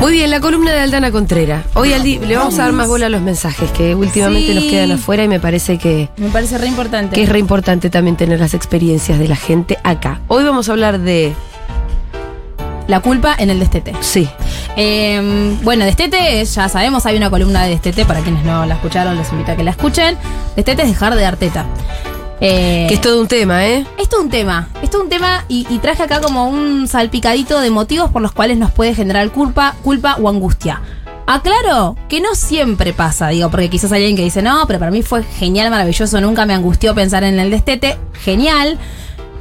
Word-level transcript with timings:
Muy 0.00 0.12
bien, 0.12 0.30
la 0.30 0.40
columna 0.40 0.72
de 0.72 0.80
Aldana 0.80 1.10
Contrera. 1.10 1.64
Hoy 1.74 1.92
Aldi, 1.92 2.18
le 2.18 2.36
vamos 2.36 2.58
a 2.58 2.64
dar 2.64 2.72
más 2.72 2.86
bola 2.86 3.06
a 3.06 3.08
los 3.08 3.22
mensajes 3.22 3.70
que 3.72 3.94
últimamente 3.94 4.48
Sí. 4.48 4.54
nos 4.54 4.64
quedan 4.64 4.92
afuera 4.92 5.24
y 5.24 5.28
me 5.28 5.40
parece 5.40 5.78
que, 5.78 6.10
Me 6.16 6.28
parece 6.28 6.58
re 6.58 6.66
importante. 6.68 7.14
que 7.16 7.22
es 7.22 7.28
re 7.28 7.38
importante 7.38 7.90
también 7.90 8.16
tener 8.16 8.38
las 8.38 8.54
experiencias 8.54 9.18
de 9.18 9.26
la 9.26 9.36
gente 9.36 9.78
acá. 9.82 10.20
Hoy 10.28 10.44
vamos 10.44 10.68
a 10.68 10.72
hablar 10.72 11.00
de. 11.00 11.34
La 12.86 13.00
culpa 13.00 13.34
en 13.36 13.50
el 13.50 13.58
destete. 13.58 13.94
Sí. 14.00 14.28
Eh, 14.76 15.56
bueno, 15.64 15.84
destete, 15.84 16.44
ya 16.44 16.68
sabemos, 16.68 17.04
hay 17.04 17.16
una 17.16 17.30
columna 17.30 17.64
de 17.64 17.70
destete, 17.70 18.04
para 18.04 18.20
quienes 18.20 18.44
no 18.44 18.64
la 18.64 18.74
escucharon, 18.74 19.16
les 19.16 19.28
invito 19.32 19.50
a 19.52 19.56
que 19.56 19.64
la 19.64 19.72
escuchen. 19.72 20.16
Destete 20.54 20.82
es 20.82 20.88
dejar 20.88 21.16
de 21.16 21.22
dar 21.22 21.36
teta. 21.36 21.66
Eh, 22.40 22.86
Que 22.88 22.94
es 22.94 23.00
todo 23.00 23.20
un 23.20 23.28
tema, 23.28 23.66
¿eh? 23.66 23.86
Es 23.98 24.08
todo 24.08 24.20
un 24.20 24.28
tema, 24.28 24.68
es 24.82 24.90
todo 24.90 25.02
un 25.02 25.08
tema 25.08 25.44
y, 25.48 25.66
y 25.70 25.78
traje 25.78 26.02
acá 26.02 26.20
como 26.20 26.48
un 26.48 26.86
salpicadito 26.86 27.60
de 27.60 27.70
motivos 27.70 28.10
por 28.10 28.20
los 28.20 28.32
cuales 28.32 28.58
nos 28.58 28.70
puede 28.70 28.94
generar 28.94 29.30
culpa, 29.30 29.74
culpa 29.82 30.16
o 30.20 30.28
angustia. 30.28 30.82
Aclaro 31.26 31.96
que 32.08 32.20
no 32.20 32.34
siempre 32.34 32.92
pasa, 32.92 33.28
digo, 33.28 33.50
porque 33.50 33.68
quizás 33.68 33.90
hay 33.90 34.02
alguien 34.02 34.16
que 34.16 34.22
dice, 34.22 34.42
no, 34.42 34.64
pero 34.66 34.78
para 34.78 34.92
mí 34.92 35.02
fue 35.02 35.24
genial, 35.24 35.70
maravilloso, 35.70 36.20
nunca 36.20 36.46
me 36.46 36.54
angustió 36.54 36.94
pensar 36.94 37.24
en 37.24 37.40
el 37.40 37.50
destete, 37.50 37.98
genial. 38.12 38.78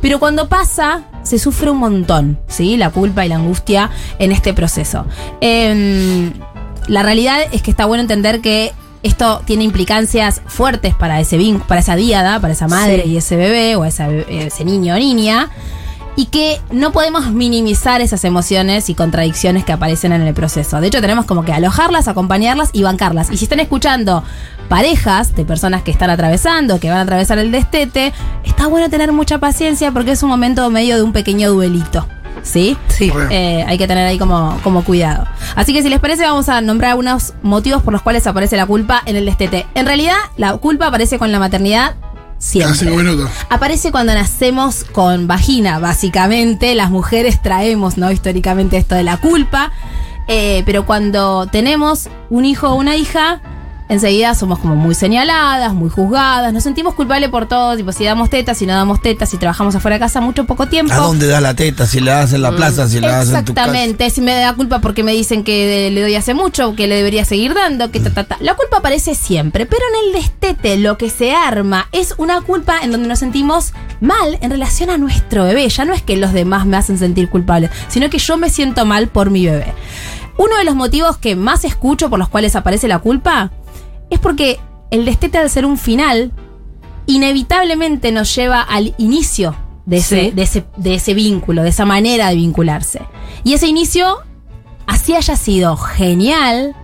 Pero 0.01 0.19
cuando 0.19 0.49
pasa, 0.49 1.03
se 1.23 1.37
sufre 1.37 1.69
un 1.69 1.77
montón, 1.77 2.39
¿sí? 2.47 2.77
La 2.77 2.89
culpa 2.89 3.25
y 3.25 3.29
la 3.29 3.35
angustia 3.35 3.91
en 4.19 4.31
este 4.31 4.53
proceso. 4.53 5.05
Em, 5.41 6.33
la 6.87 7.03
realidad 7.03 7.39
es 7.51 7.61
que 7.61 7.71
está 7.71 7.85
bueno 7.85 8.01
entender 8.01 8.41
que 8.41 8.71
esto 9.05 9.41
tiene 9.45 9.63
implicancias 9.63 10.41
fuertes 10.47 10.95
para 10.95 11.19
ese 11.19 11.37
para 11.67 11.81
esa 11.81 11.95
diada, 11.95 12.39
para 12.39 12.53
esa 12.53 12.67
madre 12.67 13.03
Sí. 13.05 13.11
y 13.11 13.17
ese 13.17 13.35
bebé 13.35 13.75
o 13.75 13.85
esa 13.85 14.07
be- 14.07 14.25
ese 14.47 14.65
niño 14.65 14.95
o 14.95 14.97
niña. 14.97 15.49
Y 16.17 16.27
que 16.27 16.61
no 16.71 16.93
podemos 16.93 17.29
minimizar 17.33 17.99
esas 17.99 18.23
emociones 18.23 18.89
y 18.89 18.95
contradicciones 18.95 19.65
que 19.65 19.73
aparecen 19.73 20.13
en 20.13 20.21
el 20.21 20.33
proceso. 20.33 20.79
De 20.79 20.87
hecho, 20.87 21.01
tenemos 21.01 21.25
como 21.25 21.43
que 21.43 21.51
alojarlas, 21.51 22.07
acompañarlas 22.07 22.69
y 22.71 22.83
bancarlas. 22.83 23.29
Y 23.31 23.35
si 23.37 23.43
están 23.43 23.59
escuchando 23.59 24.23
parejas 24.69 25.35
de 25.35 25.43
personas 25.43 25.83
que 25.83 25.91
están 25.91 26.09
atravesando, 26.09 26.79
que 26.79 26.89
van 26.89 26.99
a 26.99 27.01
atravesar 27.01 27.37
el 27.37 27.51
destete, 27.51 28.13
está 28.45 28.67
bueno 28.67 28.89
tener 28.89 29.11
mucha 29.11 29.39
paciencia 29.39 29.91
porque 29.91 30.11
es 30.11 30.23
un 30.23 30.29
momento 30.29 30.69
medio 30.69 30.95
de 30.95 31.03
un 31.03 31.11
pequeño 31.11 31.51
duelito. 31.51 32.07
¿Sí? 32.45 32.77
Sí. 32.87 33.11
Eh, 33.31 33.65
hay 33.67 33.77
que 33.77 33.87
tener 33.87 34.07
ahí 34.07 34.17
como, 34.17 34.57
como 34.63 34.83
cuidado. 34.85 35.25
Así 35.55 35.73
que 35.73 35.81
si 35.81 35.89
les 35.89 35.99
parece, 35.99 36.23
vamos 36.23 36.47
a 36.47 36.61
nombrar 36.61 36.91
algunos 36.91 37.33
motivos 37.41 37.81
por 37.81 37.91
los 37.91 38.01
cuales 38.01 38.25
aparece 38.27 38.55
la 38.55 38.65
culpa 38.65 39.01
en 39.05 39.15
el 39.15 39.25
destete. 39.25 39.65
En 39.73 39.85
realidad, 39.85 40.15
la 40.37 40.55
culpa 40.57 40.87
aparece 40.87 41.17
con 41.17 41.31
la 41.31 41.39
maternidad 41.39 41.95
siempre. 42.37 42.91
Minutos. 42.91 43.29
Aparece 43.49 43.91
cuando 43.91 44.13
nacemos 44.13 44.83
con 44.83 45.27
vagina, 45.27 45.79
básicamente. 45.79 46.75
Las 46.75 46.91
mujeres 46.91 47.41
traemos, 47.41 47.97
¿no? 47.97 48.11
Históricamente 48.11 48.77
esto 48.77 48.95
de 48.95 49.03
la 49.03 49.17
culpa. 49.17 49.71
Eh, 50.27 50.63
pero 50.65 50.85
cuando 50.85 51.47
tenemos 51.47 52.09
un 52.29 52.45
hijo 52.45 52.69
o 52.69 52.75
una 52.75 52.95
hija, 52.95 53.41
enseguida 53.87 54.33
somos 54.35 54.59
como 54.59 54.75
muy 54.75 54.95
señaladas, 54.95 55.73
muy 55.73 55.89
juzgadas. 55.89 56.53
Nos 56.53 56.63
sentimos 56.63 56.95
culpables 56.95 57.29
por 57.29 57.47
todo. 57.47 57.75
Tipo, 57.75 57.91
si 57.91 58.03
damos 58.03 58.29
tetas, 58.29 58.57
si 58.57 58.65
no 58.65 58.73
damos 58.73 59.01
tetas, 59.01 59.29
si 59.29 59.37
trabajamos 59.37 59.75
afuera 59.75 59.95
de 59.95 59.99
casa 59.99 60.21
mucho 60.21 60.45
poco 60.45 60.67
tiempo. 60.67 60.93
¿A 60.93 60.97
dónde 60.97 61.27
das 61.27 61.41
la 61.41 61.53
teta? 61.53 61.85
Si 61.85 61.99
la 61.99 62.15
das 62.15 62.33
en 62.33 62.41
la 62.41 62.51
plaza, 62.51 62.87
si 62.87 62.99
la 62.99 63.17
das 63.17 63.29
en 63.29 63.45
tu 63.45 63.53
casa. 63.53 63.67
Exactamente, 63.67 64.09
si 64.09 64.21
me 64.21 64.33
da 64.33 64.53
culpa 64.53 64.79
porque 64.79 65.03
me 65.03 65.11
dicen 65.11 65.43
que 65.43 65.89
le 65.91 66.01
doy 66.01 66.15
hace 66.15 66.33
mucho, 66.33 66.75
que 66.75 66.87
le 66.87 66.95
debería 66.95 67.25
seguir 67.25 67.53
dando, 67.53 67.91
que 67.91 67.99
ta, 67.99 68.11
ta, 68.11 68.23
ta. 68.23 68.37
La 68.39 68.55
culpa 68.55 68.77
aparece 68.77 69.15
siempre, 69.15 69.65
pero 69.65 69.81
en 69.93 70.07
el 70.07 70.21
destete 70.21 70.77
lo 70.77 70.97
que 70.97 71.09
se 71.09 71.33
arma 71.33 71.87
es 71.91 72.15
una 72.17 72.41
culpa 72.41 72.79
en 72.81 72.91
donde 72.91 73.07
nos 73.07 73.19
sentimos 73.19 73.73
mal 74.01 74.37
en 74.41 74.51
relación 74.51 74.89
a 74.89 74.97
nuestro 74.97 75.43
bebé. 75.45 75.67
Ya 75.69 75.85
no 75.85 75.93
es 75.93 76.01
que 76.01 76.17
los 76.17 76.33
demás 76.33 76.65
me 76.65 76.77
hacen 76.77 76.97
sentir 76.97 77.29
culpable, 77.29 77.69
sino 77.87 78.09
que 78.09 78.17
yo 78.17 78.37
me 78.37 78.49
siento 78.49 78.85
mal 78.85 79.07
por 79.07 79.29
mi 79.29 79.45
bebé. 79.45 79.73
Uno 80.37 80.57
de 80.57 80.65
los 80.65 80.75
motivos 80.75 81.17
que 81.17 81.35
más 81.35 81.63
escucho 81.63 82.09
por 82.09 82.19
los 82.19 82.27
cuales 82.27 82.55
aparece 82.55 82.89
la 82.89 82.99
culpa 82.99 83.51
es 84.09 84.19
porque 84.19 84.59
el 84.91 85.05
destete 85.05 85.37
al 85.37 85.49
ser 85.49 85.65
un 85.65 85.77
final 85.77 86.31
inevitablemente 87.07 88.11
nos 88.11 88.33
lleva 88.35 88.61
al 88.61 88.93
inicio 88.97 89.55
de 89.85 89.97
ese, 89.97 90.21
Sí. 90.25 90.31
de, 90.31 90.41
ese, 90.41 90.65
de 90.77 90.95
ese 90.95 91.13
vínculo, 91.13 91.63
de 91.63 91.69
esa 91.69 91.85
manera 91.85 92.29
de 92.29 92.35
vincularse. 92.35 93.01
Y 93.43 93.53
ese 93.53 93.67
inicio, 93.67 94.17
así 94.87 95.13
haya 95.15 95.35
sido 95.37 95.77
genial, 95.77 96.75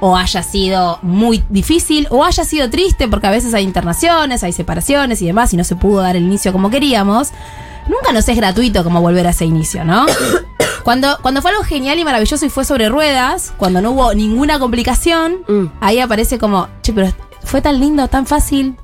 o 0.00 0.16
haya 0.16 0.42
sido 0.42 0.98
muy 1.02 1.42
difícil, 1.48 2.06
o 2.10 2.24
haya 2.24 2.44
sido 2.44 2.68
triste, 2.70 3.08
porque 3.08 3.26
a 3.26 3.30
veces 3.30 3.54
hay 3.54 3.64
internaciones, 3.64 4.42
hay 4.42 4.52
separaciones 4.52 5.20
y 5.22 5.26
demás, 5.26 5.52
y 5.52 5.56
no 5.56 5.64
se 5.64 5.76
pudo 5.76 6.00
dar 6.02 6.16
el 6.16 6.22
inicio 6.24 6.52
como 6.52 6.70
queríamos, 6.70 7.30
nunca 7.88 8.12
nos 8.12 8.28
es 8.28 8.36
gratuito 8.36 8.84
como 8.84 9.00
volver 9.00 9.26
a 9.26 9.30
ese 9.30 9.44
inicio, 9.46 9.84
¿no? 9.84 10.06
Cuando, 10.84 11.18
cuando 11.22 11.42
fue 11.42 11.50
algo 11.50 11.62
genial 11.64 11.98
y 11.98 12.04
maravilloso 12.04 12.44
y 12.46 12.48
fue 12.50 12.64
sobre 12.64 12.88
ruedas, 12.88 13.52
cuando 13.56 13.80
no 13.80 13.90
hubo 13.92 14.14
ninguna 14.14 14.58
complicación, 14.58 15.36
Mm. 15.48 15.66
ahí 15.80 15.98
aparece 16.00 16.38
como, 16.38 16.68
che, 16.82 16.92
pero 16.92 17.12
fue 17.44 17.60
tan 17.60 17.78
lindo, 17.80 18.08
tan 18.08 18.26
fácil, 18.26 18.76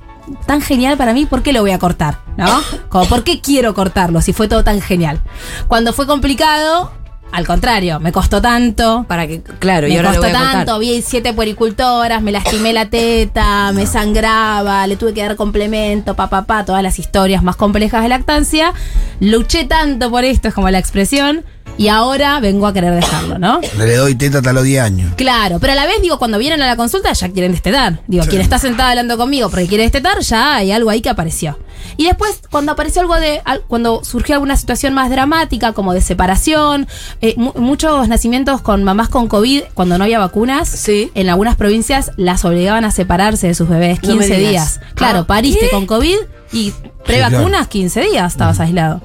tan 0.46 0.60
genial 0.60 0.96
para 0.96 1.12
mí, 1.12 1.26
¿por 1.26 1.42
qué 1.42 1.52
lo 1.52 1.60
voy 1.62 1.72
a 1.72 1.78
cortar? 1.78 2.18
¿No? 2.36 2.46
Como, 2.88 3.06
¿por 3.06 3.24
qué 3.24 3.40
quiero 3.40 3.74
cortarlo 3.74 4.20
si 4.22 4.32
fue 4.32 4.48
todo 4.48 4.62
tan 4.64 4.80
genial? 4.80 5.20
Cuando 5.68 5.92
fue 5.92 6.06
complicado, 6.06 6.92
al 7.32 7.46
contrario, 7.46 7.98
me 7.98 8.12
costó 8.12 8.40
tanto. 8.40 9.04
Para 9.08 9.26
que, 9.26 9.42
claro, 9.42 9.86
y 9.88 9.90
Me 9.92 9.96
ahora 9.96 10.10
lo 10.10 10.16
costó 10.16 10.28
voy 10.28 10.36
a 10.36 10.40
contar. 10.40 10.52
tanto, 10.66 10.78
vi 10.78 11.02
siete 11.02 11.32
puericultoras, 11.34 12.22
me 12.22 12.30
lastimé 12.30 12.72
la 12.72 12.88
teta, 12.88 13.72
me 13.72 13.84
sangraba, 13.86 14.86
le 14.86 14.96
tuve 14.96 15.12
que 15.14 15.22
dar 15.22 15.36
complemento, 15.36 16.14
pa, 16.14 16.28
pa, 16.30 16.42
pa, 16.44 16.64
todas 16.64 16.82
las 16.82 16.98
historias 16.98 17.42
más 17.42 17.56
complejas 17.56 18.02
de 18.02 18.08
lactancia. 18.10 18.72
Luché 19.20 19.64
tanto 19.64 20.10
por 20.10 20.24
esto, 20.24 20.48
es 20.48 20.54
como 20.54 20.70
la 20.70 20.78
expresión, 20.78 21.44
y 21.78 21.88
ahora 21.88 22.38
vengo 22.40 22.66
a 22.66 22.72
querer 22.72 22.94
dejarlo, 22.94 23.38
¿no? 23.38 23.60
Le 23.78 23.96
doy 23.96 24.14
teta 24.14 24.38
hasta 24.38 24.52
los 24.52 24.64
10 24.64 24.82
años. 24.82 25.12
Claro, 25.16 25.58
pero 25.58 25.72
a 25.72 25.76
la 25.76 25.86
vez, 25.86 26.00
digo, 26.02 26.18
cuando 26.18 26.38
vienen 26.38 26.62
a 26.62 26.66
la 26.66 26.76
consulta 26.76 27.12
ya 27.12 27.28
quieren 27.30 27.52
destetar. 27.52 28.00
Digo, 28.06 28.24
Sí. 28.24 28.30
quien 28.30 28.42
está 28.42 28.58
sentado 28.58 28.90
hablando 28.90 29.16
conmigo 29.16 29.48
porque 29.50 29.66
quiere 29.66 29.82
destetar, 29.84 30.20
ya 30.20 30.56
hay 30.56 30.70
algo 30.72 30.90
ahí 30.90 31.00
que 31.00 31.08
apareció. 31.10 31.58
Y 31.96 32.04
después, 32.06 32.40
cuando 32.50 32.72
apareció 32.72 33.00
algo 33.02 33.16
de. 33.16 33.42
Cuando 33.68 34.04
surgió 34.04 34.34
alguna 34.36 34.56
situación 34.56 34.94
más 34.94 35.10
dramática, 35.10 35.72
como 35.72 35.92
de 35.92 36.00
separación, 36.00 36.86
eh, 37.20 37.34
mu- 37.36 37.52
muchos 37.56 38.06
nacimientos 38.08 38.62
con 38.62 38.84
mamás 38.84 39.08
con 39.08 39.26
COVID, 39.28 39.64
cuando 39.74 39.98
no 39.98 40.04
había 40.04 40.18
vacunas, 40.18 40.68
Sí. 40.68 41.10
en 41.14 41.28
algunas 41.28 41.56
provincias 41.56 42.12
las 42.16 42.44
obligaban 42.44 42.84
a 42.84 42.90
separarse 42.92 43.48
de 43.48 43.54
sus 43.54 43.68
bebés 43.68 44.00
No 44.02 44.10
me 44.10 44.20
15 44.20 44.36
digas. 44.36 44.50
días. 44.50 44.80
Claro, 44.94 45.20
Ah, 45.20 45.26
pariste 45.26 45.66
¿qué? 45.66 45.70
con 45.70 45.86
COVID 45.86 46.16
y 46.52 46.72
pre-vacunas 47.04 47.66
15 47.68 48.00
días 48.02 48.32
estabas 48.32 48.60
aislado. 48.60 49.00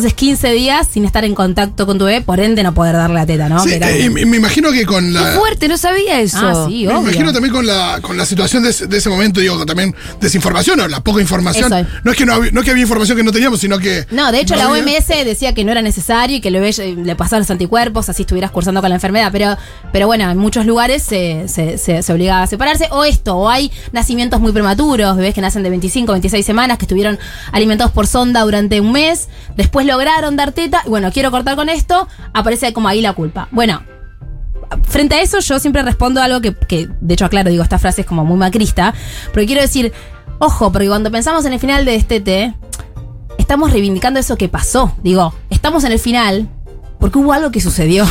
Entonces 0.00 0.14
15 0.18 0.52
días 0.52 0.88
sin 0.90 1.04
estar 1.04 1.26
en 1.26 1.34
contacto 1.34 1.84
con 1.84 1.98
tu 1.98 2.06
bebé, 2.06 2.22
por 2.22 2.40
ende 2.40 2.62
no 2.62 2.72
poder 2.72 2.94
darle 2.96 3.16
la 3.16 3.26
teta, 3.26 3.50
¿no? 3.50 3.62
Sí, 3.62 3.72
eh, 3.74 4.08
me 4.08 4.24
me 4.24 4.38
imagino 4.38 4.72
que 4.72 4.86
con 4.86 5.04
Qué 5.04 5.10
la. 5.10 5.32
fuerte, 5.32 5.68
no 5.68 5.76
sabía 5.76 6.20
eso. 6.20 6.38
Ah, 6.40 6.64
sí, 6.66 6.86
Me 6.86 6.94
obvio. 6.94 7.02
imagino 7.10 7.32
también 7.34 7.52
con 7.52 7.66
la, 7.66 7.98
con 8.00 8.16
la 8.16 8.24
situación 8.24 8.62
de 8.62 8.70
ese, 8.70 8.86
de 8.86 8.96
ese 8.96 9.10
momento, 9.10 9.40
digo, 9.40 9.66
también 9.66 9.94
desinformación 10.18 10.80
o 10.80 10.88
la 10.88 11.00
poca 11.00 11.20
información. 11.20 11.70
Eso. 11.70 11.86
No 12.02 12.12
es, 12.12 12.16
que 12.16 12.24
no, 12.24 12.32
había, 12.32 12.50
no 12.50 12.60
es 12.60 12.64
que 12.64 12.70
había 12.70 12.82
información 12.82 13.18
que 13.18 13.24
no 13.24 13.30
teníamos, 13.30 13.60
sino 13.60 13.78
que. 13.78 14.06
No, 14.10 14.32
de 14.32 14.40
hecho 14.40 14.54
no 14.56 14.62
la 14.62 14.68
había- 14.78 14.96
OMS 14.96 15.06
decía 15.26 15.52
que 15.52 15.64
no 15.64 15.72
era 15.72 15.82
necesario 15.82 16.36
y 16.38 16.40
que 16.40 16.50
le, 16.50 16.60
le 16.72 17.16
pasaban 17.16 17.40
los 17.42 17.50
anticuerpos, 17.50 18.08
así 18.08 18.22
estuvieras 18.22 18.50
cursando 18.52 18.80
con 18.80 18.88
la 18.88 18.94
enfermedad. 18.96 19.28
Pero, 19.32 19.58
pero 19.92 20.06
bueno, 20.06 20.30
en 20.30 20.38
muchos 20.38 20.64
lugares 20.64 21.02
se, 21.02 21.44
se, 21.48 21.76
se- 21.76 22.02
se 22.02 22.12
obligaba 22.14 22.44
a 22.44 22.46
separarse. 22.46 22.88
O 22.90 23.04
esto, 23.04 23.36
o 23.36 23.50
hay 23.50 23.70
nacimientos 23.92 24.40
muy 24.40 24.52
prematuros, 24.52 25.14
bebés 25.18 25.34
que 25.34 25.42
nacen 25.42 25.62
de 25.62 25.68
25, 25.68 26.12
26 26.12 26.46
semanas, 26.46 26.78
que 26.78 26.84
estuvieron 26.86 27.18
alimentados 27.52 27.92
por 27.92 28.06
sonda 28.06 28.40
durante 28.40 28.80
un 28.80 28.92
mes, 28.92 29.28
después 29.58 29.84
lograron 29.90 30.36
dar 30.36 30.52
teta, 30.52 30.82
bueno, 30.86 31.10
quiero 31.12 31.30
cortar 31.30 31.56
con 31.56 31.68
esto, 31.68 32.06
aparece 32.32 32.72
como 32.72 32.86
ahí 32.88 33.00
la 33.00 33.12
culpa. 33.12 33.48
Bueno, 33.50 33.82
frente 34.84 35.16
a 35.16 35.20
eso 35.20 35.40
yo 35.40 35.58
siempre 35.58 35.82
respondo 35.82 36.22
algo 36.22 36.40
que, 36.40 36.88
de 37.00 37.14
hecho 37.14 37.24
aclaro, 37.24 37.50
digo, 37.50 37.64
esta 37.64 37.78
frase 37.78 38.02
es 38.02 38.06
como 38.06 38.24
muy 38.24 38.38
macrista, 38.38 38.94
porque 39.32 39.46
quiero 39.46 39.62
decir, 39.62 39.92
ojo, 40.38 40.70
porque 40.70 40.86
cuando 40.86 41.10
pensamos 41.10 41.44
en 41.44 41.54
el 41.54 41.58
final 41.58 41.84
de 41.84 41.96
este 41.96 42.20
té, 42.20 42.54
estamos 43.36 43.72
reivindicando 43.72 44.20
eso 44.20 44.36
que 44.36 44.48
pasó. 44.48 44.94
Digo, 45.02 45.34
estamos 45.50 45.82
en 45.82 45.90
el 45.90 45.98
final 45.98 46.48
porque 47.00 47.18
hubo 47.18 47.32
algo 47.32 47.50
que 47.50 47.60
sucedió. 47.60 48.06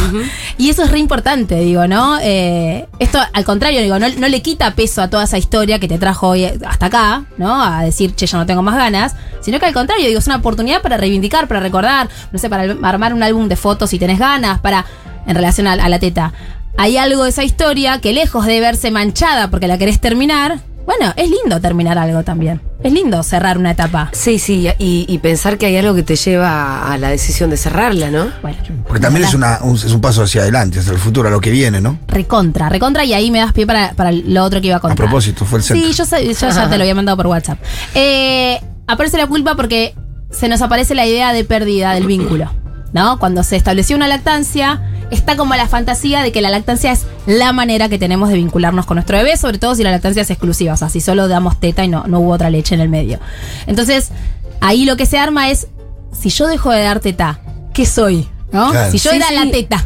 Y 0.58 0.70
eso 0.70 0.84
es 0.84 0.92
re 0.92 1.00
importante, 1.00 1.56
digo, 1.60 1.88
¿no? 1.88 2.18
Eh, 2.22 2.88
esto, 2.98 3.20
al 3.32 3.46
contrario, 3.46 3.82
digo, 3.82 4.00
no, 4.00 4.10
no 4.10 4.28
le 4.28 4.42
quita 4.42 4.74
peso 4.76 5.02
a 5.02 5.10
toda 5.10 5.24
esa 5.24 5.38
historia 5.38 5.80
que 5.80 5.88
te 5.88 5.98
trajo 5.98 6.30
hoy 6.30 6.46
hasta 6.46 6.88
acá, 6.88 7.26
¿no? 7.38 7.64
A 7.64 7.84
decir, 7.84 8.16
che, 8.16 8.26
ya 8.26 8.38
no 8.38 8.46
tengo 8.46 8.64
más 8.64 8.76
ganas. 8.76 9.16
Sino 9.42 9.60
que 9.60 9.68
al 9.68 9.74
contrario, 9.74 10.08
digo, 10.08 10.20
es 10.20 10.28
una 10.28 10.38
oportunidad 10.38 10.82
para 10.82 10.98
reivindicar, 10.98 11.48
para 11.48 11.60
recordar, 11.60 12.10
no 12.32 12.40
sé, 12.40 12.50
para 12.50 12.76
armar 12.82 13.14
un 13.14 13.24
álbum 13.24 13.48
de 13.48 13.56
fotos 13.56 13.92
si 13.92 14.00
tenés 14.00 14.20
ganas, 14.20 14.60
para, 14.60 14.86
en 15.28 15.36
relación 15.36 15.68
a, 15.68 15.74
a 15.74 15.88
la 15.88 16.00
teta. 16.00 16.34
Hay 16.78 16.98
algo 16.98 17.24
de 17.24 17.30
esa 17.30 17.44
historia 17.44 18.02
que 18.02 18.12
lejos 18.12 18.46
de 18.46 18.60
verse 18.60 18.90
manchada 18.90 19.50
porque 19.50 19.68
la 19.68 19.78
querés 19.78 20.00
terminar, 20.00 20.60
bueno, 20.86 21.14
es 21.16 21.30
lindo 21.30 21.62
terminar 21.62 21.98
algo 21.98 22.24
también. 22.24 22.62
Es 22.82 22.92
lindo 22.92 23.22
cerrar 23.24 23.58
una 23.58 23.72
etapa. 23.72 24.10
Sí, 24.14 24.40
sí, 24.40 24.68
y, 24.80 25.06
y 25.08 25.18
pensar 25.20 25.58
que 25.58 25.66
hay 25.68 25.78
algo 25.78 25.94
que 25.94 26.02
te 26.04 26.16
lleva 26.16 26.92
a 26.92 26.98
la 26.98 27.10
decisión 27.10 27.50
de 27.50 27.58
cerrarla, 27.58 28.10
¿no? 28.10 28.30
Bueno. 28.42 28.58
Porque 28.88 29.00
también 29.02 29.26
es, 29.26 29.34
una, 29.34 29.60
un, 29.62 29.76
es 29.76 29.92
un 29.92 30.02
paso 30.02 30.24
hacia 30.24 30.42
adelante, 30.42 30.80
hacia 30.80 30.92
el 30.94 30.98
futuro, 31.00 31.28
a 31.28 31.32
lo 31.32 31.42
que 31.42 31.52
viene, 31.52 31.80
¿no? 31.82 32.00
Recontra, 32.08 32.70
recontra, 32.70 33.04
y 33.06 33.14
ahí 33.14 33.30
me 33.30 33.40
das 33.40 33.54
pie 33.54 33.68
para, 33.68 33.92
para 33.94 34.12
lo 34.12 34.44
otro 34.44 34.62
que 34.62 34.68
iba 34.68 34.78
a 34.78 34.80
A 34.80 34.82
contar. 34.82 34.98
propósito, 34.98 35.46
fue 35.46 35.60
el 35.60 35.64
centro. 35.64 35.88
Sí, 35.88 35.94
yo, 35.94 36.06
sé- 36.06 36.26
yo 36.26 36.50
ya 36.50 36.70
te 36.70 36.78
lo 36.78 36.84
había 36.84 36.96
mandado 36.96 37.18
por 37.18 37.28
WhatsApp. 37.28 37.60
Eh, 37.94 38.60
aparece 38.88 39.18
la 39.18 39.28
culpa 39.28 39.56
porque 39.56 39.94
se 40.32 40.48
nos 40.48 40.62
aparece 40.62 40.96
la 40.96 41.06
idea 41.06 41.34
de 41.34 41.44
pérdida 41.44 41.94
del 41.94 42.08
vínculo. 42.08 42.52
¿No? 42.92 43.20
Cuando 43.20 43.44
se 43.44 43.56
estableció 43.56 43.96
una 43.96 44.08
lactancia, 44.08 44.82
está 45.12 45.36
como 45.38 45.56
la 45.56 45.68
fantasía 45.68 46.22
de 46.24 46.32
que 46.32 46.42
la 46.42 46.50
lactancia 46.50 46.92
es 46.92 47.06
la 47.26 47.52
manera 47.54 47.90
que 47.90 47.98
tenemos 47.98 48.30
de 48.30 48.36
vincularnos 48.36 48.86
con 48.86 48.96
nuestro 48.96 49.18
bebé, 49.18 49.38
sobre 49.38 49.58
todo 49.58 49.76
si 49.76 49.84
la 49.84 49.92
lactancia 49.92 50.22
es 50.22 50.30
exclusiva, 50.30 50.74
o 50.74 50.78
sea, 50.78 50.90
si 50.90 51.02
solo 51.02 51.28
damos 51.28 51.60
teta 51.60 51.84
y 51.84 51.88
no, 51.88 52.06
no 52.08 52.20
hubo 52.20 52.32
otra 52.32 52.50
leche 52.50 52.76
en 52.76 52.82
el 52.82 52.90
medio. 52.90 53.20
Entonces, 53.68 54.10
ahí 54.62 54.86
lo 54.86 54.98
que 54.98 55.06
se 55.06 55.18
arma 55.18 55.50
es, 55.50 55.68
si 56.20 56.30
yo 56.30 56.48
dejo 56.48 56.72
de 56.72 56.82
dar 56.82 57.00
teta, 57.00 57.40
¿qué 57.74 57.86
soy? 57.86 58.28
¿No? 58.52 58.72
Claro. 58.72 58.92
Si 58.92 58.98
yo 58.98 59.12
Sí, 59.12 59.18
era 59.18 59.28
sí. 59.30 59.36
la 59.36 59.52
teta 59.52 59.86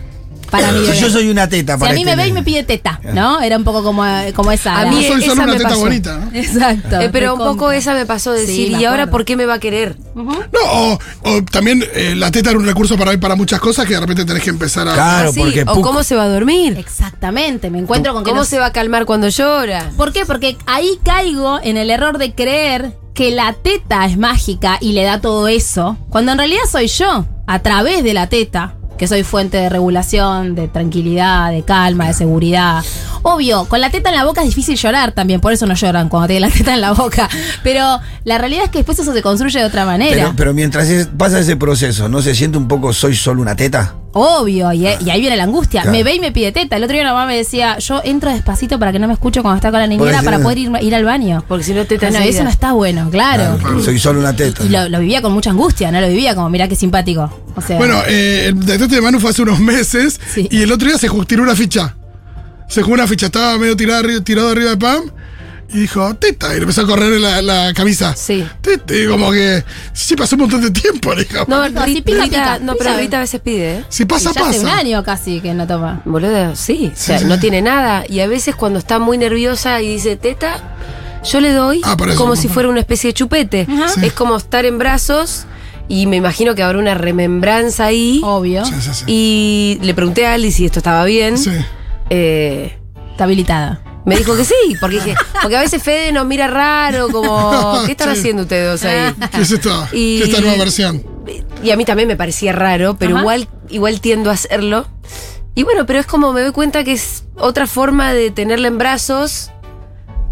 para 0.53 0.71
mi 0.71 0.85
Si 0.85 0.99
yo 1.01 1.09
soy 1.09 1.29
una 1.29 1.49
teta 1.49 1.73
Si 1.73 1.79
para 1.79 1.91
a 1.91 1.95
mí 1.95 2.05
me 2.05 2.15
ve 2.15 2.27
y 2.27 2.31
me 2.31 2.43
pide 2.43 2.63
teta, 2.63 2.99
¿no? 3.13 3.41
Era 3.41 3.57
un 3.57 3.63
poco 3.63 3.83
como, 3.83 4.03
como 4.35 4.51
esa. 4.51 4.79
A 4.79 4.85
mí 4.85 4.95
No 4.95 5.13
soy 5.13 5.23
esa 5.23 5.29
solo 5.31 5.43
una 5.43 5.51
me 5.51 5.57
teta 5.57 5.69
pasó. 5.69 5.79
bonita, 5.81 6.17
¿no? 6.17 6.31
Exacto. 6.37 7.01
Eh, 7.01 7.09
pero 7.11 7.33
un 7.33 7.39
poco 7.39 7.71
esa 7.71 7.93
me 7.93 8.05
pasó 8.05 8.31
de 8.31 8.45
Sí, 8.45 8.47
decir, 8.67 8.79
¿y 8.79 8.85
ahora 8.85 9.07
por 9.09 9.25
qué 9.25 9.35
me 9.35 9.45
va 9.45 9.55
a 9.55 9.59
querer? 9.59 9.97
No, 10.15 10.23
o, 10.71 10.99
o 11.23 11.43
también 11.51 11.83
eh, 11.93 12.13
la 12.15 12.31
teta 12.31 12.51
era 12.51 12.59
un 12.59 12.65
recurso 12.65 12.97
para, 12.97 13.17
para 13.19 13.35
muchas 13.35 13.59
cosas 13.59 13.85
que 13.87 13.93
de 13.95 13.99
repente 13.99 14.25
tenés 14.25 14.43
que 14.43 14.49
empezar 14.51 14.87
a. 14.87 14.93
Claro, 14.93 15.29
Así, 15.31 15.39
porque 15.39 15.63
o 15.67 15.81
cómo 15.81 16.03
se 16.03 16.15
va 16.15 16.23
a 16.23 16.29
dormir. 16.29 16.77
Exactamente, 16.77 17.69
me 17.69 17.79
encuentro 17.79 18.13
con 18.13 18.23
que 18.23 18.29
¿Cómo 18.29 18.41
no- 18.41 18.45
se 18.45 18.59
va 18.59 18.67
a 18.67 18.71
calmar 18.71 19.05
cuando 19.05 19.27
llora? 19.29 19.91
¿Por 19.97 20.13
qué? 20.13 20.25
Porque 20.25 20.55
ahí 20.65 20.99
caigo 21.03 21.59
en 21.63 21.77
el 21.77 21.89
error 21.89 22.17
de 22.17 22.33
creer 22.33 22.93
que 23.13 23.31
la 23.31 23.53
teta 23.53 24.05
es 24.05 24.17
mágica 24.17 24.77
y 24.81 24.93
le 24.93 25.03
da 25.03 25.21
todo 25.21 25.47
eso, 25.47 25.97
cuando 26.09 26.31
en 26.31 26.37
realidad 26.39 26.61
soy 26.71 26.87
yo, 26.87 27.25
a 27.45 27.59
través 27.59 28.03
de 28.03 28.13
la 28.13 28.27
teta, 28.27 28.75
que 28.97 29.07
soy 29.07 29.23
fuente 29.23 29.57
de 29.57 29.69
regulación, 29.69 30.55
de 30.55 30.67
tranquilidad, 30.67 31.51
de 31.51 31.63
calma, 31.63 32.07
de 32.07 32.13
seguridad. 32.13 32.83
Obvio, 33.25 33.65
con 33.65 33.79
la 33.81 33.89
teta 33.89 34.09
en 34.09 34.15
la 34.15 34.25
boca 34.25 34.41
es 34.41 34.47
difícil 34.47 34.75
llorar 34.77 35.13
también, 35.13 35.39
por 35.39 35.53
eso 35.53 35.65
no 35.65 35.73
lloran 35.75 36.09
cuando 36.09 36.27
tienen 36.27 36.49
la 36.49 36.55
teta 36.55 36.73
en 36.73 36.81
la 36.81 36.91
boca. 36.91 37.29
Pero 37.63 37.99
la 38.25 38.37
realidad 38.37 38.65
es 38.65 38.69
que 38.69 38.79
después 38.79 38.99
eso 38.99 39.13
se 39.13 39.21
construye 39.21 39.59
de 39.59 39.65
otra 39.65 39.85
manera. 39.85 40.13
Pero, 40.15 40.33
pero 40.35 40.53
mientras 40.53 40.89
es- 40.89 41.07
pasa 41.07 41.39
ese 41.39 41.55
proceso, 41.55 42.09
¿no 42.09 42.21
se 42.21 42.35
siente 42.35 42.57
un 42.57 42.67
poco 42.67 42.91
soy 42.93 43.15
solo 43.15 43.41
una 43.41 43.55
teta? 43.55 43.95
Obvio, 44.15 44.71
y, 44.73 44.85
y 44.85 45.09
ahí 45.09 45.21
viene 45.21 45.35
la 45.37 45.43
angustia. 45.45 45.81
Claro. 45.81 45.97
Me 45.97 46.03
ve 46.03 46.13
y 46.15 46.19
me 46.19 46.31
pide 46.31 46.51
teta. 46.51 46.75
El 46.75 46.83
otro 46.83 46.93
día 46.93 47.01
una 47.01 47.13
mamá 47.13 47.25
me 47.25 47.35
decía, 47.35 47.79
yo 47.79 47.99
entro 48.03 48.29
despacito 48.31 48.77
para 48.77 48.91
que 48.91 48.99
no 48.99 49.07
me 49.07 49.13
escuche 49.13 49.41
cuando 49.41 49.55
está 49.55 49.71
con 49.71 49.79
la 49.79 49.87
niñera 49.87 50.21
para 50.21 50.37
no- 50.37 50.43
poder 50.43 50.57
ir, 50.59 50.71
ir 50.81 50.93
al 50.93 51.03
baño. 51.05 51.43
Porque 51.47 51.63
si 51.63 51.73
no 51.73 51.85
te 51.85 51.97
Bueno, 51.97 52.19
eso 52.19 52.43
no 52.43 52.49
está 52.49 52.73
bueno, 52.73 53.09
claro. 53.09 53.57
Soy 53.83 53.97
solo 53.97 54.19
una 54.19 54.35
teta. 54.35 54.63
Y 54.65 54.69
lo, 54.69 54.87
lo 54.89 54.99
vivía 54.99 55.21
con 55.21 55.31
mucha 55.31 55.49
angustia, 55.49 55.91
no 55.91 55.99
lo 56.01 56.09
vivía 56.09 56.35
como, 56.35 56.49
mirá 56.49 56.67
qué 56.67 56.75
simpático. 56.75 57.31
O 57.55 57.61
sea, 57.61 57.77
Bueno, 57.77 58.01
eh, 58.07 58.47
el 58.49 58.59
destete 58.65 58.95
de 58.95 59.01
Manu 59.01 59.19
fue 59.19 59.29
hace 59.31 59.41
unos 59.41 59.59
meses 59.59 60.19
Sí. 60.33 60.47
y 60.51 60.61
el 60.61 60.71
otro 60.71 60.89
día 60.89 60.97
se 60.97 61.09
tiró 61.25 61.41
una 61.41 61.55
ficha. 61.55 61.95
Se 62.67 62.81
jugó 62.81 62.93
una 62.95 63.07
ficha, 63.07 63.27
estaba 63.27 63.57
medio 63.57 63.75
tirado, 63.77 64.03
arri- 64.03 64.23
tirado 64.23 64.49
arriba 64.49 64.71
de 64.71 64.77
Pam 64.77 65.03
y 65.71 65.79
dijo, 65.79 66.13
teta, 66.15 66.51
y 66.53 66.55
le 66.57 66.61
empezó 66.61 66.81
a 66.81 66.87
correr 66.87 67.19
la, 67.19 67.41
la 67.41 67.73
camisa. 67.73 68.15
Sí. 68.15 68.45
Teta, 68.61 68.93
y 68.95 69.07
como 69.07 69.31
que, 69.31 69.63
sí, 69.93 70.15
pasó 70.15 70.35
un 70.35 70.41
montón 70.41 70.61
de 70.61 70.69
tiempo, 70.71 71.15
dijo. 71.15 71.45
No, 71.47 71.67
No, 71.69 71.83
si 71.85 71.95
Ri- 71.95 72.03
pica, 72.03 72.23
pica, 72.23 72.59
no, 72.59 72.75
pero 72.75 72.95
Rita 72.97 73.17
a 73.17 73.21
veces 73.21 73.41
pide, 73.41 73.77
¿eh? 73.79 73.85
Si 73.89 74.05
pasa, 74.05 74.31
y 74.31 74.33
ya 74.35 74.41
hace 74.49 74.59
un 74.59 74.65
pasa. 74.65 74.77
año 74.77 75.03
casi 75.03 75.39
que 75.41 75.53
no 75.53 75.65
toma. 75.67 76.01
Boludo, 76.05 76.55
sí. 76.55 76.91
O 76.93 76.95
sea, 76.95 77.17
Sí, 77.17 77.23
sí. 77.23 77.29
no 77.29 77.39
tiene 77.39 77.61
nada. 77.61 78.03
Y 78.07 78.19
a 78.19 78.27
veces 78.27 78.55
cuando 78.55 78.77
está 78.79 78.99
muy 78.99 79.17
nerviosa 79.17 79.81
y 79.81 79.93
dice 79.93 80.15
teta, 80.15 80.61
yo 81.23 81.39
le 81.39 81.51
doy 81.53 81.81
Ah, 81.83 81.95
como 82.17 82.35
si 82.35 82.47
fuera 82.49 82.69
una 82.69 82.79
especie 82.81 83.09
de 83.09 83.13
chupete. 83.13 83.65
Sí. 83.95 84.05
Es 84.05 84.13
como 84.13 84.35
estar 84.37 84.65
en 84.65 84.77
brazos 84.77 85.45
y 85.87 86.05
me 86.05 86.17
imagino 86.17 86.53
que 86.53 86.61
habrá 86.63 86.77
una 86.77 86.93
remembranza 86.93 87.85
ahí. 87.85 88.19
Obvio. 88.23 88.63
Sí, 88.65 88.73
sí, 88.79 88.89
sí. 88.93 89.03
Y 89.07 89.79
le 89.81 89.93
pregunté 89.95 90.27
a 90.27 90.33
Ali 90.33 90.51
si 90.51 90.65
esto 90.65 90.79
estaba 90.79 91.03
bien. 91.05 91.37
Sí. 91.37 91.51
Eh, 92.09 92.77
Está 93.11 93.25
habilitada. 93.25 93.81
me 94.05 94.17
dijo 94.17 94.35
que 94.35 94.43
sí, 94.43 94.53
porque 94.79 94.95
dije, 94.95 95.15
porque 95.41 95.55
a 95.57 95.61
veces 95.61 95.81
Fede 95.81 96.11
nos 96.11 96.25
mira 96.25 96.47
raro, 96.47 97.09
como, 97.09 97.81
¿qué 97.85 97.91
están 97.93 98.13
Sí. 98.13 98.19
haciendo 98.19 98.41
ustedes 98.43 98.81
dos 98.81 98.83
ahí? 98.89 99.13
¿Qué 99.31 99.41
es 99.41 99.51
esta, 99.51 99.89
Y- 99.93 100.17
qué 100.17 100.23
es 100.23 100.29
esta 100.29 100.41
nueva 100.41 100.57
versión? 100.57 101.03
Y 101.63 101.71
a 101.71 101.77
mí 101.77 101.85
también 101.85 102.07
me 102.07 102.17
parecía 102.17 102.51
raro, 102.51 102.95
pero 102.99 103.13
Ajá. 103.15 103.21
igual, 103.21 103.47
igual 103.69 104.01
tiendo 104.01 104.29
a 104.29 104.33
hacerlo. 104.33 104.85
Y 105.55 105.63
bueno, 105.63 105.85
pero 105.85 105.99
es 105.99 106.05
como 106.05 106.33
me 106.33 106.41
doy 106.41 106.51
cuenta 106.51 106.83
que 106.83 106.91
es 106.93 107.23
otra 107.37 107.67
forma 107.67 108.13
de 108.13 108.31
tenerla 108.31 108.67
en 108.67 108.77
brazos 108.77 109.51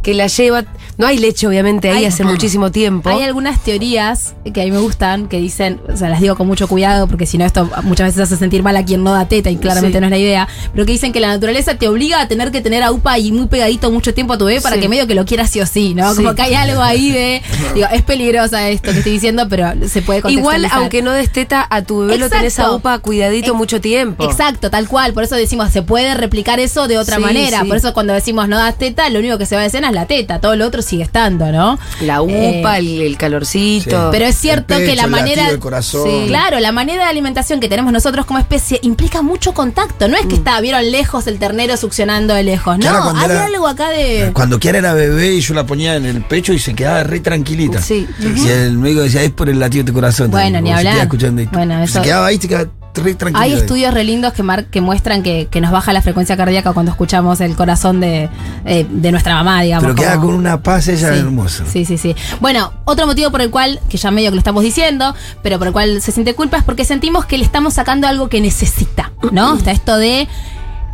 que 0.03 0.13
la 0.15 0.27
lleva. 0.27 0.63
No 0.97 1.07
hay 1.07 1.17
leche, 1.17 1.47
obviamente, 1.47 1.89
ahí 1.89 1.99
Hay- 1.99 2.05
hace 2.05 2.23
muchísimo 2.23 2.71
tiempo. 2.71 3.09
Hay 3.09 3.23
algunas 3.23 3.59
teorías 3.63 4.33
que 4.53 4.61
a 4.61 4.65
mí 4.65 4.71
me 4.71 4.79
gustan 4.79 5.27
que 5.27 5.37
dicen, 5.39 5.81
o 5.91 5.97
sea, 5.97 6.09
las 6.09 6.21
digo 6.21 6.35
con 6.35 6.47
mucho 6.47 6.67
cuidado 6.67 7.07
porque 7.07 7.25
si 7.25 7.37
no 7.37 7.45
esto 7.45 7.69
muchas 7.83 8.07
veces 8.07 8.21
hace 8.23 8.37
sentir 8.37 8.61
mal 8.63 8.75
a 8.77 8.85
quien 8.85 9.03
no 9.03 9.11
da 9.13 9.25
teta 9.27 9.49
y 9.49 9.55
claramente 9.57 9.97
Sí. 9.97 10.01
no 10.01 10.07
es 10.07 10.11
la 10.11 10.17
idea, 10.17 10.47
pero 10.73 10.85
que 10.85 10.91
dicen 10.91 11.11
que 11.11 11.19
la 11.19 11.29
naturaleza 11.29 11.75
te 11.75 11.87
obliga 11.87 12.21
a 12.21 12.27
tener 12.27 12.51
que 12.51 12.61
tener 12.61 12.83
a 12.83 12.91
UPA 12.91 13.17
y 13.19 13.31
muy 13.31 13.47
pegadito 13.47 13.89
mucho 13.91 14.13
tiempo 14.13 14.33
a 14.33 14.37
tu 14.37 14.45
bebé 14.45 14.61
para 14.61 14.75
Sí. 14.75 14.81
que 14.81 14.89
medio 14.89 15.07
que 15.07 15.15
lo 15.15 15.25
quieras 15.25 15.49
sí 15.49 15.59
o 15.61 15.65
sí, 15.65 15.93
¿no? 15.93 16.13
Como 16.15 16.35
que 16.35 16.41
hay 16.43 16.53
algo 16.53 16.81
ahí 16.81 17.11
de, 17.11 17.41
digo, 17.73 17.87
es 17.91 18.01
peligrosa 18.03 18.69
esto 18.69 18.91
que 18.91 18.97
estoy 18.99 19.13
diciendo, 19.13 19.47
pero 19.49 19.71
se 19.87 20.01
puede 20.01 20.21
Igual, 20.31 20.65
aunque 20.71 21.01
no 21.01 21.11
des 21.11 21.31
teta, 21.31 21.65
a 21.69 21.81
tu 21.81 21.99
bebé 22.01 22.17
lo 22.17 22.25
Exacto. 22.25 22.37
tenés 22.37 22.59
a 22.59 22.71
UPA 22.73 22.99
cuidadito 22.99 23.55
mucho 23.55 23.81
tiempo. 23.81 24.23
Exacto, 24.23 24.69
tal 24.69 24.87
cual. 24.87 25.13
Por 25.13 25.23
eso 25.23 25.35
decimos, 25.35 25.71
se 25.71 25.81
puede 25.81 26.13
replicar 26.13 26.59
eso 26.59 26.87
de 26.87 26.97
otra 26.97 27.17
manera. 27.19 27.63
Por 27.65 27.77
eso 27.77 27.93
cuando 27.93 28.13
decimos 28.13 28.47
no 28.47 28.57
das 28.57 28.77
teta, 28.77 29.09
lo 29.09 29.19
único 29.19 29.37
que 29.37 29.45
se 29.45 29.55
va 29.55 29.61
de 29.61 29.67
escena 29.67 29.87
es 29.87 29.93
la 29.93 30.05
teta. 30.05 30.39
Todo 30.39 30.55
lo 30.55 30.65
otro 30.67 30.81
sigue 30.91 31.03
estando, 31.03 31.51
¿no? 31.51 31.79
La 32.01 32.21
UPA, 32.21 32.77
Eh, 32.77 32.79
el, 32.79 33.01
el 33.01 33.17
calorcito. 33.17 33.89
Sí. 33.89 34.07
Pero 34.11 34.25
es 34.25 34.35
cierto 34.35 34.75
El 34.75 34.85
que 34.85 34.95
la 34.95 35.03
el 35.03 35.09
manera. 35.09 35.35
latido 35.37 35.51
del 35.51 35.59
corazón. 35.59 36.03
Sí, 36.09 36.25
claro, 36.27 36.59
la 36.59 36.71
manera 36.71 37.03
de 37.05 37.09
alimentación 37.09 37.59
que 37.59 37.67
tenemos 37.67 37.91
nosotros 37.91 38.25
como 38.25 38.39
especie 38.39 38.79
implica 38.83 39.21
mucho 39.21 39.53
contacto. 39.53 40.07
No 40.07 40.17
es 40.17 40.25
que 40.27 40.35
está, 40.35 40.59
vieron 40.61 40.89
lejos 40.91 41.25
el 41.27 41.39
ternero 41.39 41.75
succionando 41.77 42.33
de 42.33 42.43
lejos. 42.43 42.77
No, 42.77 42.81
Claro, 42.83 43.13
hay 43.15 43.25
era- 43.25 43.45
algo 43.45 43.67
acá 43.67 43.89
de. 43.89 44.31
Cuando 44.33 44.59
Kiara 44.59 44.77
era 44.79 44.93
bebé 44.93 45.33
y 45.33 45.41
yo 45.41 45.53
la 45.53 45.65
ponía 45.65 45.95
en 45.95 46.05
el 46.05 46.21
pecho 46.23 46.53
y 46.53 46.59
se 46.59 46.73
quedaba 46.73 47.03
re 47.03 47.19
tranquilita. 47.19 47.81
Sí. 47.81 48.07
Y 48.19 48.47
el 48.49 48.77
médico 48.77 49.01
decía, 49.01 49.23
es 49.23 49.31
por 49.31 49.49
el 49.49 49.59
latido 49.59 49.83
de 49.83 49.91
tu 49.91 49.93
corazón. 49.95 50.29
Bueno, 50.31 50.59
ni 50.61 50.69
se 50.69 50.75
hablar. 50.75 50.97
escuchando 50.99 51.41
Bueno, 51.51 51.77
Se 51.79 51.83
eso- 51.85 52.01
quedaba 52.01 52.27
ahí 52.27 52.37
se 52.37 52.47
quedaba 52.47 52.69
re. 52.95 53.15
Hay 53.35 53.53
estudios 53.53 53.93
re 53.93 54.03
lindos 54.03 54.33
que, 54.33 54.43
mar- 54.43 54.65
que 54.65 54.81
muestran 54.81 55.23
que, 55.23 55.47
que 55.49 55.61
nos 55.61 55.71
baja 55.71 55.93
la 55.93 56.01
frecuencia 56.01 56.35
cardíaca 56.37 56.73
cuando 56.73 56.91
escuchamos 56.91 57.39
el 57.41 57.55
corazón 57.55 57.99
de, 57.99 58.29
eh, 58.65 58.85
de 58.89 59.11
nuestra 59.11 59.35
mamá, 59.35 59.61
digamos. 59.61 59.83
Pero 59.83 59.95
queda 59.95 60.15
como- 60.15 60.27
con 60.27 60.35
una 60.35 60.61
paz 60.61 60.87
ella 60.87 61.13
Sí, 61.13 61.19
hermosa. 61.19 61.63
Sí, 61.71 61.85
sí, 61.85 61.97
sí. 61.97 62.15
Bueno, 62.39 62.73
otro 62.85 63.07
motivo 63.07 63.31
por 63.31 63.41
el 63.41 63.49
cual, 63.49 63.79
que 63.89 63.97
ya 63.97 64.11
medio 64.11 64.29
que 64.31 64.35
lo 64.35 64.39
estamos 64.39 64.63
diciendo, 64.63 65.15
pero 65.41 65.57
por 65.57 65.67
el 65.67 65.73
cual 65.73 66.01
se 66.01 66.11
siente 66.11 66.33
culpa 66.35 66.57
es 66.57 66.63
porque 66.63 66.85
sentimos 66.85 67.25
que 67.25 67.37
le 67.37 67.43
estamos 67.45 67.73
sacando 67.73 68.07
algo 68.07 68.27
que 68.29 68.41
necesita, 68.41 69.11
¿no? 69.31 69.55
Está 69.55 69.71
esto 69.71 69.97
de. 69.97 70.27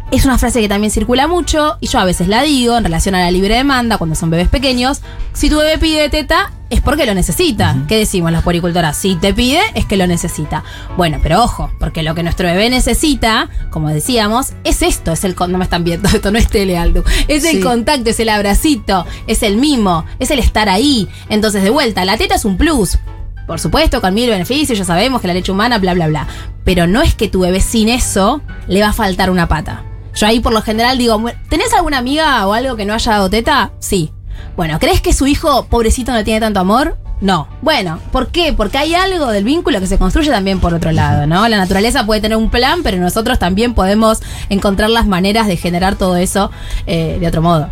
Es 0.10 0.24
una 0.24 0.38
frase 0.38 0.62
que 0.62 0.70
también 0.70 0.90
circula 0.90 1.28
mucho 1.28 1.78
y 1.82 1.88
yo 1.88 2.00
a 2.00 2.06
veces 2.06 2.30
la 2.30 2.42
digo 2.42 2.78
en 2.78 2.86
relación 2.86 3.14
a 3.14 3.20
la 3.20 3.30
libre 3.30 3.56
demanda 3.56 3.98
cuando 3.98 4.16
son 4.16 4.30
bebés 4.30 4.48
pequeños. 4.48 5.02
Si 5.34 5.50
tu 5.50 5.58
bebé 5.58 5.78
pide 5.78 6.10
teta 6.10 6.54
es 6.70 6.80
porque 6.80 7.06
lo 7.06 7.14
necesita. 7.14 7.76
¿Qué 7.90 7.98
decimos 7.98 8.32
las 8.32 8.42
poricultoras? 8.42 8.96
Si 8.96 9.16
te 9.16 9.34
pide 9.34 9.60
es 9.76 9.86
que 9.86 9.98
lo 9.98 10.08
necesita. 10.08 10.64
Bueno, 10.96 11.20
pero 11.22 11.44
ojo, 11.44 11.72
porque 11.78 12.04
lo 12.04 12.16
que 12.16 12.24
nuestro 12.24 12.48
bebé 12.48 12.70
necesita, 12.70 13.50
como 13.70 13.90
decíamos, 13.90 14.54
es 14.64 14.82
esto, 14.82 15.12
es 15.12 15.26
el 15.26 15.36
no 15.38 15.58
me 15.58 15.66
están 15.66 15.84
viendo, 15.84 16.08
esto 16.14 16.32
no 16.32 16.38
es 16.38 16.48
tele 16.48 16.78
Aldo. 16.78 17.04
Es 17.28 17.44
el 17.44 17.62
contacto, 17.62 18.10
es 18.10 18.20
el 18.22 18.30
abracito, 18.30 19.06
es 19.28 19.44
el 19.44 19.58
mimo, 19.58 20.06
es 20.20 20.32
el 20.32 20.40
estar 20.40 20.70
ahí. 20.70 21.10
Entonces, 21.28 21.64
de 21.64 21.70
vuelta, 21.70 22.06
la 22.06 22.18
teta 22.18 22.36
es 22.36 22.46
un 22.46 22.56
plus. 22.58 22.98
Por 23.46 23.60
supuesto, 23.60 24.00
con 24.00 24.14
mil 24.14 24.30
beneficios, 24.30 24.78
ya 24.78 24.86
sabemos 24.86 25.20
que 25.20 25.28
la 25.28 25.34
leche 25.34 25.52
humana, 25.52 25.80
bla, 25.80 25.94
bla, 25.94 26.08
bla. 26.08 26.28
Pero 26.64 26.88
no 26.88 27.02
es 27.02 27.14
que 27.14 27.28
tu 27.28 27.42
bebé 27.42 27.60
sin 27.60 27.90
eso 27.90 28.42
le 28.68 28.82
va 28.82 28.90
a 28.90 28.94
faltar 28.94 29.30
una 29.30 29.48
pata. 29.48 29.84
Yo 30.18 30.26
ahí 30.26 30.40
por 30.40 30.52
lo 30.52 30.64
general 30.64 30.98
digo, 30.98 31.24
¿tenés 31.48 31.74
alguna 31.74 32.00
amiga 32.00 32.48
o 32.48 32.54
algo 32.54 32.76
que 32.76 32.86
no 32.86 32.94
haya 32.96 33.12
dado 33.12 33.30
teta? 33.30 33.72
Sí. 33.80 34.12
Bueno, 34.56 34.80
¿crees 34.80 35.00
que 35.00 35.14
su 35.14 35.28
hijo, 35.28 35.68
pobrecito, 35.68 36.12
no 36.12 36.24
tiene 36.24 36.40
tanto 36.40 36.60
amor? 36.60 36.98
No. 37.22 37.48
Bueno, 37.62 38.00
¿por 38.12 38.28
qué? 38.28 38.54
Porque 38.54 38.78
hay 38.80 38.96
algo 38.96 39.28
del 39.28 39.44
vínculo 39.44 39.80
que 39.80 39.88
se 39.88 39.98
construye 40.00 40.30
también 40.30 40.60
por 40.60 40.74
otro 40.74 40.92
lado, 40.92 41.28
¿no? 41.28 41.48
La 41.48 41.58
naturaleza 41.58 42.06
puede 42.06 42.22
tener 42.22 42.38
un 42.38 42.50
plan, 42.50 42.82
pero 42.84 42.98
nosotros 42.98 43.38
también 43.38 43.76
podemos 43.76 44.22
encontrar 44.50 44.90
las 44.90 45.06
maneras 45.06 45.48
de 45.48 45.58
generar 45.58 45.96
todo 45.96 46.16
eso 46.18 46.52
eh, 46.88 47.18
de 47.20 47.28
otro 47.28 47.44
modo. 47.44 47.70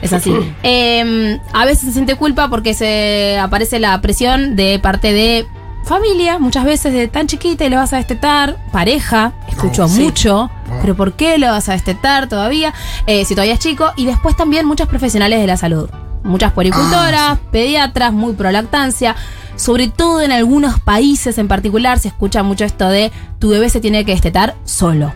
Es 0.00 0.12
así. 0.12 0.32
Eh, 0.62 1.38
a 1.52 1.64
veces 1.64 1.86
se 1.86 1.92
siente 1.92 2.14
culpa 2.14 2.48
porque 2.48 2.74
se 2.74 3.38
aparece 3.40 3.78
la 3.78 4.00
presión 4.00 4.54
de 4.54 4.78
parte 4.80 5.12
de 5.12 5.46
familia, 5.84 6.38
muchas 6.38 6.64
veces 6.64 6.92
de 6.92 7.08
tan 7.08 7.26
chiquita 7.26 7.64
y 7.64 7.70
le 7.70 7.76
vas 7.76 7.92
a 7.92 7.96
destetar, 7.96 8.56
pareja, 8.72 9.32
escucho 9.48 9.88
sí. 9.88 10.02
mucho, 10.02 10.50
pero 10.80 10.94
¿por 10.94 11.14
qué 11.14 11.38
lo 11.38 11.46
vas 11.48 11.68
a 11.68 11.72
destetar 11.72 12.28
todavía? 12.28 12.74
Eh, 13.06 13.24
si 13.24 13.34
todavía 13.34 13.54
es 13.54 13.60
chico, 13.60 13.92
y 13.96 14.04
después 14.06 14.36
también 14.36 14.66
muchos 14.66 14.88
profesionales 14.88 15.40
de 15.40 15.46
la 15.46 15.56
salud, 15.56 15.88
muchas 16.24 16.52
poricultoras, 16.52 17.38
pediatras, 17.50 18.12
muy 18.12 18.34
pro 18.34 18.50
lactancia. 18.50 19.16
Sobre 19.56 19.88
todo 19.88 20.20
en 20.20 20.30
algunos 20.30 20.78
países 20.78 21.36
en 21.38 21.48
particular 21.48 21.98
se 21.98 22.08
escucha 22.08 22.44
mucho 22.44 22.64
esto 22.64 22.88
de 22.88 23.10
tu 23.40 23.48
bebé 23.48 23.68
se 23.70 23.80
tiene 23.80 24.04
que 24.04 24.12
destetar 24.12 24.54
solo. 24.64 25.12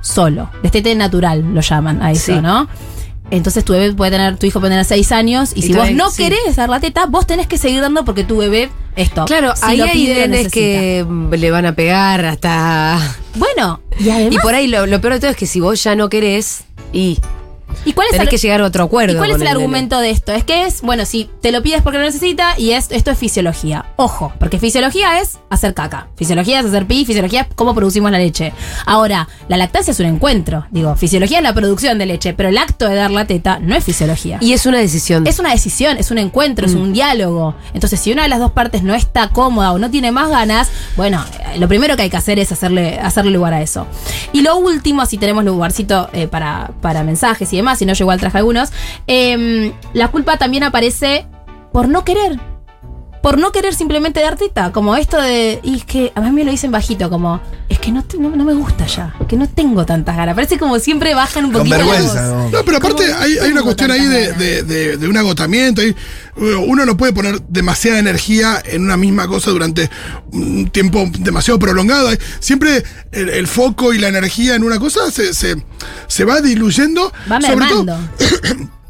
Solo. 0.00 0.50
Destete 0.62 0.94
natural 0.94 1.54
lo 1.54 1.60
llaman 1.62 2.00
a 2.02 2.12
eso, 2.12 2.34
Sí. 2.34 2.40
¿no? 2.40 2.68
Entonces 3.36 3.64
tu 3.64 3.72
bebé 3.72 3.92
puede 3.94 4.10
tener, 4.10 4.36
tu 4.36 4.46
hijo 4.46 4.60
puede 4.60 4.72
tener 4.72 4.84
6 4.84 5.10
años, 5.12 5.52
y, 5.54 5.60
Y 5.60 5.62
si 5.62 5.72
vos 5.72 5.90
no 5.90 6.10
sí. 6.10 6.22
querés 6.24 6.54
dar 6.54 6.68
la 6.68 6.80
teta, 6.80 7.06
vos 7.06 7.26
tenés 7.26 7.46
que 7.46 7.56
seguir 7.56 7.80
dando 7.80 8.04
porque 8.04 8.24
tu 8.24 8.36
bebé 8.36 8.70
esto. 8.94 9.24
Claro, 9.24 9.56
si 9.56 9.64
ahí 9.64 9.80
hay 9.80 10.06
nenes 10.06 10.48
que 10.52 11.02
mm, 11.08 11.32
le 11.32 11.50
van 11.50 11.64
a 11.64 11.74
pegar 11.74 12.26
hasta. 12.26 12.98
Bueno, 13.36 13.80
y 13.98 14.10
además. 14.10 14.34
Y 14.38 14.38
por 14.38 14.54
ahí 14.54 14.66
lo, 14.66 14.86
lo 14.86 15.00
peor 15.00 15.14
de 15.14 15.20
todo 15.20 15.30
es 15.30 15.36
que 15.36 15.46
si 15.46 15.60
vos 15.60 15.82
ya 15.82 15.96
no 15.96 16.10
querés, 16.10 16.64
y 16.92 17.18
¿Y 17.84 17.92
cuál 17.94 18.06
es 18.08 18.12
tenés 18.12 18.26
el- 18.26 18.30
que 18.30 18.36
llegar 18.38 18.60
a 18.60 18.64
otro 18.66 18.84
acuerdo. 18.84 19.14
¿Y 19.14 19.16
cuál 19.16 19.30
es 19.30 19.40
el 19.40 19.46
argumento 19.46 19.98
de 19.98 20.10
esto? 20.10 20.32
Es 20.32 20.44
que 20.44 20.66
es, 20.66 20.82
bueno, 20.82 21.04
si 21.04 21.28
te 21.40 21.52
lo 21.52 21.62
pides 21.62 21.82
porque 21.82 21.98
lo 21.98 22.04
necesita 22.04 22.58
y 22.58 22.72
es, 22.72 22.88
esto 22.90 23.10
es 23.10 23.18
fisiología. 23.18 23.86
Ojo, 23.96 24.32
porque 24.38 24.58
fisiología 24.58 25.20
es 25.20 25.38
hacer 25.50 25.74
caca. 25.74 26.08
Fisiología 26.16 26.60
es 26.60 26.66
hacer 26.66 26.86
pi, 26.86 27.04
fisiología 27.04 27.42
es 27.42 27.46
cómo 27.54 27.74
producimos 27.74 28.10
la 28.12 28.18
leche. 28.18 28.52
Ahora, 28.86 29.28
la 29.48 29.56
lactancia 29.56 29.90
es 29.92 30.00
un 30.00 30.06
encuentro. 30.06 30.66
Digo, 30.70 30.94
fisiología 30.96 31.38
es 31.38 31.42
la 31.44 31.54
producción 31.54 31.98
de 31.98 32.06
leche, 32.06 32.34
pero 32.34 32.48
el 32.50 32.58
acto 32.58 32.88
de 32.88 32.94
dar 32.94 33.10
la 33.10 33.24
teta 33.26 33.58
no 33.58 33.74
es 33.74 33.84
fisiología. 33.84 34.38
Y 34.40 34.52
es 34.52 34.66
una 34.66 34.78
decisión. 34.78 35.26
es 35.26 35.38
una 35.38 35.50
decisión, 35.50 35.96
es 35.98 36.10
un 36.10 36.18
encuentro, 36.18 36.66
es 36.66 36.74
un 36.74 36.92
diálogo. 36.92 37.54
Entonces, 37.74 37.98
si 38.00 38.12
una 38.12 38.22
de 38.24 38.28
las 38.28 38.38
dos 38.38 38.52
partes 38.52 38.82
no 38.82 38.94
está 38.94 39.28
cómoda 39.28 39.72
o 39.72 39.78
no 39.78 39.90
tiene 39.90 40.12
más 40.12 40.28
ganas, 40.28 40.70
bueno, 40.96 41.24
eh, 41.54 41.58
lo 41.58 41.68
primero 41.68 41.96
que 41.96 42.02
hay 42.02 42.10
que 42.10 42.16
hacer 42.16 42.38
es 42.38 42.52
hacerle, 42.52 42.98
hacerle 43.00 43.30
lugar 43.32 43.54
a 43.54 43.62
eso. 43.62 43.86
Y 44.32 44.42
lo 44.42 44.56
último, 44.56 45.04
si 45.06 45.16
tenemos 45.18 45.44
lugarcito 45.44 46.08
eh, 46.12 46.28
para, 46.28 46.70
para 46.80 47.02
mensajes 47.02 47.52
y 47.52 47.56
demás, 47.56 47.61
si 47.76 47.86
no, 47.86 47.92
yo 47.94 48.04
igual 48.04 48.20
traje 48.20 48.38
algunos, 48.38 48.72
em, 49.06 49.72
la 49.92 50.08
culpa 50.08 50.36
también 50.36 50.62
aparece 50.62 51.26
por 51.72 51.88
no 51.88 52.04
querer. 52.04 52.51
Por 53.22 53.38
no 53.38 53.52
querer 53.52 53.72
simplemente 53.74 54.20
dar 54.20 54.36
teta, 54.36 54.72
como 54.72 54.96
esto 54.96 55.16
de. 55.20 55.60
Y 55.62 55.76
es 55.76 55.84
que 55.84 56.12
a 56.14 56.20
mí 56.20 56.30
me 56.32 56.44
lo 56.44 56.50
dicen 56.50 56.72
bajito, 56.72 57.08
como. 57.08 57.40
Es 57.68 57.78
que 57.78 57.92
no, 57.92 58.02
te- 58.04 58.18
no, 58.18 58.30
no 58.30 58.44
me 58.44 58.52
gusta 58.54 58.84
ya, 58.86 59.14
que 59.28 59.36
no 59.36 59.48
tengo 59.48 59.86
tantas 59.86 60.16
ganas. 60.16 60.34
Parece 60.34 60.58
como 60.58 60.78
siempre 60.80 61.14
bajan 61.14 61.44
un 61.46 61.52
Con 61.52 61.60
poquito. 61.60 61.78
la 61.78 61.84
vergüenza, 61.84 62.28
voz. 62.32 62.50
¿no? 62.52 62.58
No, 62.58 62.64
pero 62.64 62.78
aparte 62.78 63.06
Como 63.06 63.18
hay, 63.20 63.38
hay 63.38 63.50
una 63.52 63.62
cuestión 63.62 63.90
ahí 63.92 64.04
de, 64.04 64.32
de- 64.32 64.62
de- 64.64 64.96
de 64.96 65.08
un 65.08 65.16
agotamiento. 65.16 65.80
ahí, 65.82 65.94
uno 66.36 66.84
no 66.84 66.96
puede 66.96 67.12
poner 67.12 67.40
demasiada 67.42 67.98
energía 68.00 68.60
en 68.64 68.82
una 68.82 68.96
misma 68.96 69.28
cosa 69.28 69.50
durante 69.52 69.88
un 70.32 70.68
tiempo 70.70 71.08
demasiado 71.20 71.58
prolongado. 71.60 72.10
Siempre 72.40 72.82
el, 73.12 73.28
el 73.28 73.46
foco 73.46 73.92
y 73.94 73.98
la 73.98 74.08
energía 74.08 74.56
en 74.56 74.64
una 74.64 74.78
cosa 74.80 75.10
se, 75.12 75.32
se, 75.32 75.56
se 76.08 76.24
va 76.24 76.40
diluyendo. 76.40 77.12
Va 77.30 77.40
sobre 77.40 77.66
todo, 77.68 77.84
mermando. 77.84 78.72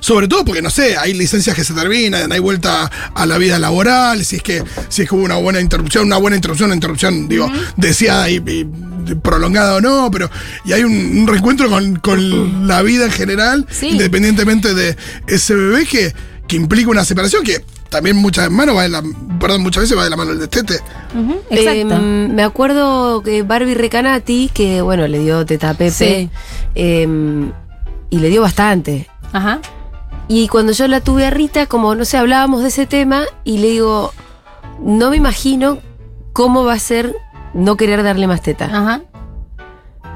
sobre 0.00 0.28
todo 0.28 0.44
porque, 0.44 0.62
no 0.62 0.70
sé, 0.70 0.96
hay 0.96 1.14
licencias 1.14 1.54
que 1.56 1.64
se 1.64 1.74
terminan, 1.74 2.30
hay 2.32 2.38
vuelta 2.40 2.90
a 3.14 3.26
la 3.26 3.38
vida 3.38 3.58
laboral, 3.58 4.24
si 4.24 4.36
es 4.36 4.42
que, 4.42 4.62
si 4.88 5.02
es 5.02 5.08
que 5.08 5.14
hubo 5.14 5.24
una 5.24 5.36
buena 5.36 5.60
interrupción, 5.60 6.06
una 6.06 6.16
buena 6.18 6.36
interrupción, 6.36 6.66
una 6.68 6.74
interrupción, 6.74 7.28
digo, 7.28 7.50
deseada 7.76 8.28
y, 8.30 8.36
y 8.36 8.66
prolongada 9.22 9.76
o 9.76 9.80
no, 9.80 10.10
pero 10.10 10.30
y 10.64 10.72
hay 10.72 10.84
un, 10.84 10.92
un 10.92 11.26
reencuentro 11.26 11.68
con, 11.70 11.96
con 11.96 12.66
la 12.68 12.82
vida 12.82 13.04
en 13.06 13.12
general, 13.12 13.66
Sí. 13.70 13.88
independientemente 13.88 14.74
de 14.74 14.96
ese 15.26 15.54
bebé 15.54 15.86
que, 15.86 16.14
que 16.46 16.56
implica 16.56 16.90
una 16.90 17.04
separación 17.04 17.42
que 17.44 17.64
también 17.88 18.16
muchas 18.16 18.50
manos 18.50 18.76
va 18.76 18.82
de 18.82 18.90
la, 18.90 19.02
perdón, 19.40 19.62
muchas 19.62 19.82
veces 19.84 19.96
va 19.96 20.04
de 20.04 20.10
la 20.10 20.16
mano 20.16 20.30
del 20.30 20.40
destete. 20.40 20.78
Ujú, 21.14 21.40
exacto. 21.48 21.98
Me 22.02 22.42
acuerdo 22.42 23.22
que 23.22 23.42
Barbie 23.44 23.74
Recanati, 23.74 24.50
que 24.52 24.82
bueno, 24.82 25.08
le 25.08 25.20
dio 25.20 25.46
teta 25.46 25.70
a 25.70 25.74
Pepe. 25.74 25.90
Sí. 25.90 26.30
em, 26.74 27.50
y 28.10 28.18
le 28.18 28.28
dio 28.28 28.42
bastante. 28.42 29.08
Ajá. 29.32 29.60
Y 30.28 30.48
cuando 30.48 30.72
yo 30.72 30.86
la 30.88 31.00
tuve 31.00 31.24
a 31.26 31.30
Rita, 31.30 31.66
como 31.66 31.94
no 31.94 32.04
sé, 32.04 32.16
hablábamos 32.18 32.62
de 32.62 32.68
ese 32.68 32.86
tema, 32.86 33.24
y 33.44 33.58
le 33.58 33.68
digo, 33.70 34.12
no 34.82 35.10
me 35.10 35.16
imagino 35.16 35.78
cómo 36.32 36.64
va 36.64 36.74
a 36.74 36.78
ser 36.78 37.14
no 37.54 37.76
querer 37.76 38.02
darle 38.02 38.26
más 38.26 38.42
teta. 38.42 38.66
Ajá. 38.66 39.00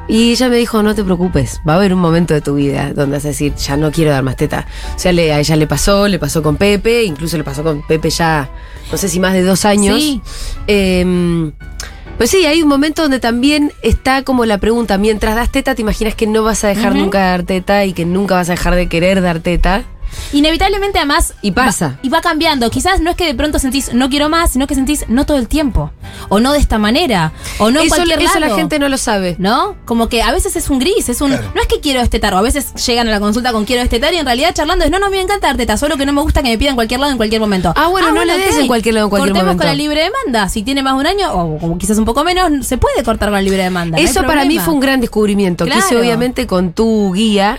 Y 0.09 0.33
ella 0.33 0.49
me 0.49 0.57
dijo, 0.57 0.83
no 0.83 0.95
te 0.95 1.04
preocupes, 1.04 1.61
va 1.66 1.75
a 1.75 1.76
haber 1.76 1.95
un 1.95 2.00
momento 2.00 2.35
de 2.35 2.40
tu 2.40 2.57
vida 2.57 2.92
donde 2.92 3.16
vas 3.16 3.25
a 3.25 3.28
decir, 3.28 3.54
ya 3.54 3.76
no 3.76 3.90
quiero 3.92 4.11
dar 4.11 4.23
más 4.25 4.37
teta. 4.37 4.66
O 4.95 4.99
sea, 4.99 5.12
le- 5.12 5.33
a 5.33 5.38
ella 5.38 5.57
le 5.57 5.66
pasó, 5.66 6.09
le 6.09 6.19
pasó 6.19 6.42
con 6.42 6.57
Pepe, 6.57 7.04
incluso 7.04 7.38
le 7.38 7.45
pasó 7.45 7.62
con 7.62 7.87
Pepe 7.87 8.11
ya, 8.11 8.50
no 8.90 8.99
sé 8.99 9.09
si 9.09 9.21
más 9.21 9.33
de 9.33 9.42
dos 9.42 9.64
años. 9.64 9.97
Sí. 9.99 10.21
Em, 10.66 11.52
pues 12.23 12.31
sí, 12.31 12.47
hay 12.47 12.62
un 12.62 12.69
momento 12.69 13.02
donde 13.02 13.19
también 13.19 13.73
está 13.83 14.23
como 14.23 14.45
la 14.45 14.59
pregunta, 14.59 14.97
mientras 14.97 15.35
das 15.35 15.50
teta, 15.50 15.75
te 15.75 15.83
imaginas 15.83 16.14
que 16.14 16.29
no 16.29 16.45
vas 16.45 16.62
a 16.62 16.69
dejar 16.69 16.95
nunca 16.95 17.19
de 17.19 17.25
dar 17.25 17.43
teta 17.43 17.85
y 17.85 17.95
que 17.95 18.05
nunca 18.05 18.37
vas 18.37 18.49
a 18.49 18.52
dejar 18.52 18.76
de 18.76 18.88
querer 18.88 19.23
dar 19.23 19.41
teta. 19.41 19.83
Inevitablemente, 20.33 20.99
además. 20.99 21.35
Y 21.42 21.50
pasa. 21.52 21.88
va- 21.88 21.99
y 22.02 22.09
va 22.09 22.21
cambiando. 22.21 22.71
Quizás 22.71 23.00
no 23.00 23.11
es 23.11 23.16
que 23.16 23.26
de 23.26 23.35
pronto 23.35 23.59
sentís 23.59 23.92
no 23.92 24.09
quiero 24.09 24.28
más, 24.28 24.52
sino 24.52 24.66
que 24.66 24.75
sentís 24.75 25.04
no 25.09 25.26
todo 25.26 25.37
el 25.38 25.49
tiempo. 25.49 25.90
O 26.28 26.40
no 26.40 26.52
de 26.52 26.59
esta 26.59 26.78
manera. 26.78 27.33
O 27.59 27.71
no 27.71 27.81
en 27.81 27.87
eso 27.87 27.97
cualquier 27.97 28.21
eso 28.23 28.38
la 28.40 28.54
gente 28.54 28.78
no 28.78 28.88
lo 28.88 28.97
sabe. 28.99 29.37
¿No? 29.38 29.76
Como 29.85 30.09
que 30.09 30.23
a 30.23 30.33
veces 30.33 30.57
es 30.57 30.71
un 30.71 30.78
gris, 30.78 31.09
es 31.09 31.21
un. 31.21 31.31
Claro. 31.33 31.50
No 31.54 31.61
es 31.61 31.66
que 31.69 31.81
quiero 31.81 32.00
estetar, 32.00 32.33
o 32.35 32.38
a 32.38 32.42
veces 32.42 32.73
llegan 32.87 33.09
a 33.09 33.11
la 33.11 33.21
consulta 33.21 33.52
con 33.52 33.64
quiero 33.64 33.83
estetar 33.83 34.12
y 34.14 34.19
en 34.19 34.26
realidad 34.26 34.54
charlando 34.54 34.85
es 34.85 34.90
no, 34.90 34.99
no 34.99 35.11
me 35.11 35.21
encanta 35.21 35.49
dar 35.49 35.57
teta, 35.57 35.76
solo 35.76 35.97
que 35.97 36.07
no 36.07 36.12
me 36.12 36.23
gusta 36.23 36.42
que 36.42 36.49
me 36.50 36.59
pidan 36.59 36.71
en 36.73 36.76
cualquier 36.76 37.00
lado 37.00 37.12
en 37.12 37.16
cualquier 37.19 37.40
momento. 37.40 37.73
Ah, 37.76 37.88
bueno, 37.88 38.12
no 38.12 38.25
le 38.25 38.37
des 38.38 38.57
en 38.57 38.66
cualquier 38.66 38.95
lado 38.95 39.07
en 39.07 39.11
cualquier 39.11 39.31
Cortemos 39.33 39.45
momento. 39.54 39.62
con 39.62 39.66
la 39.69 39.75
libre 39.75 40.02
demanda. 40.02 40.49
Si 40.49 40.62
tiene 40.62 40.83
más 40.83 40.95
de 40.95 41.00
un 41.00 41.07
año, 41.07 41.33
o 41.33 41.59
como 41.59 41.78
quizás 41.78 41.99
un 41.99 42.04
poco 42.04 42.25
menos, 42.25 42.66
se 42.66 42.78
puede 42.78 43.02
cortar 43.02 43.28
con 43.28 43.35
la 43.35 43.42
libre 43.42 43.62
demanda. 43.62 43.99
no 43.99 44.02
Eso 44.04 44.23
para 44.25 44.45
mí 44.45 44.59
fue 44.59 44.75
un 44.75 44.81
gran 44.81 45.00
descubrimiento. 45.00 45.64
que 45.66 45.76
hice 45.76 45.97
obviamente 45.97 46.47
con 46.47 46.73
tu 46.73 47.12
guía, 47.12 47.59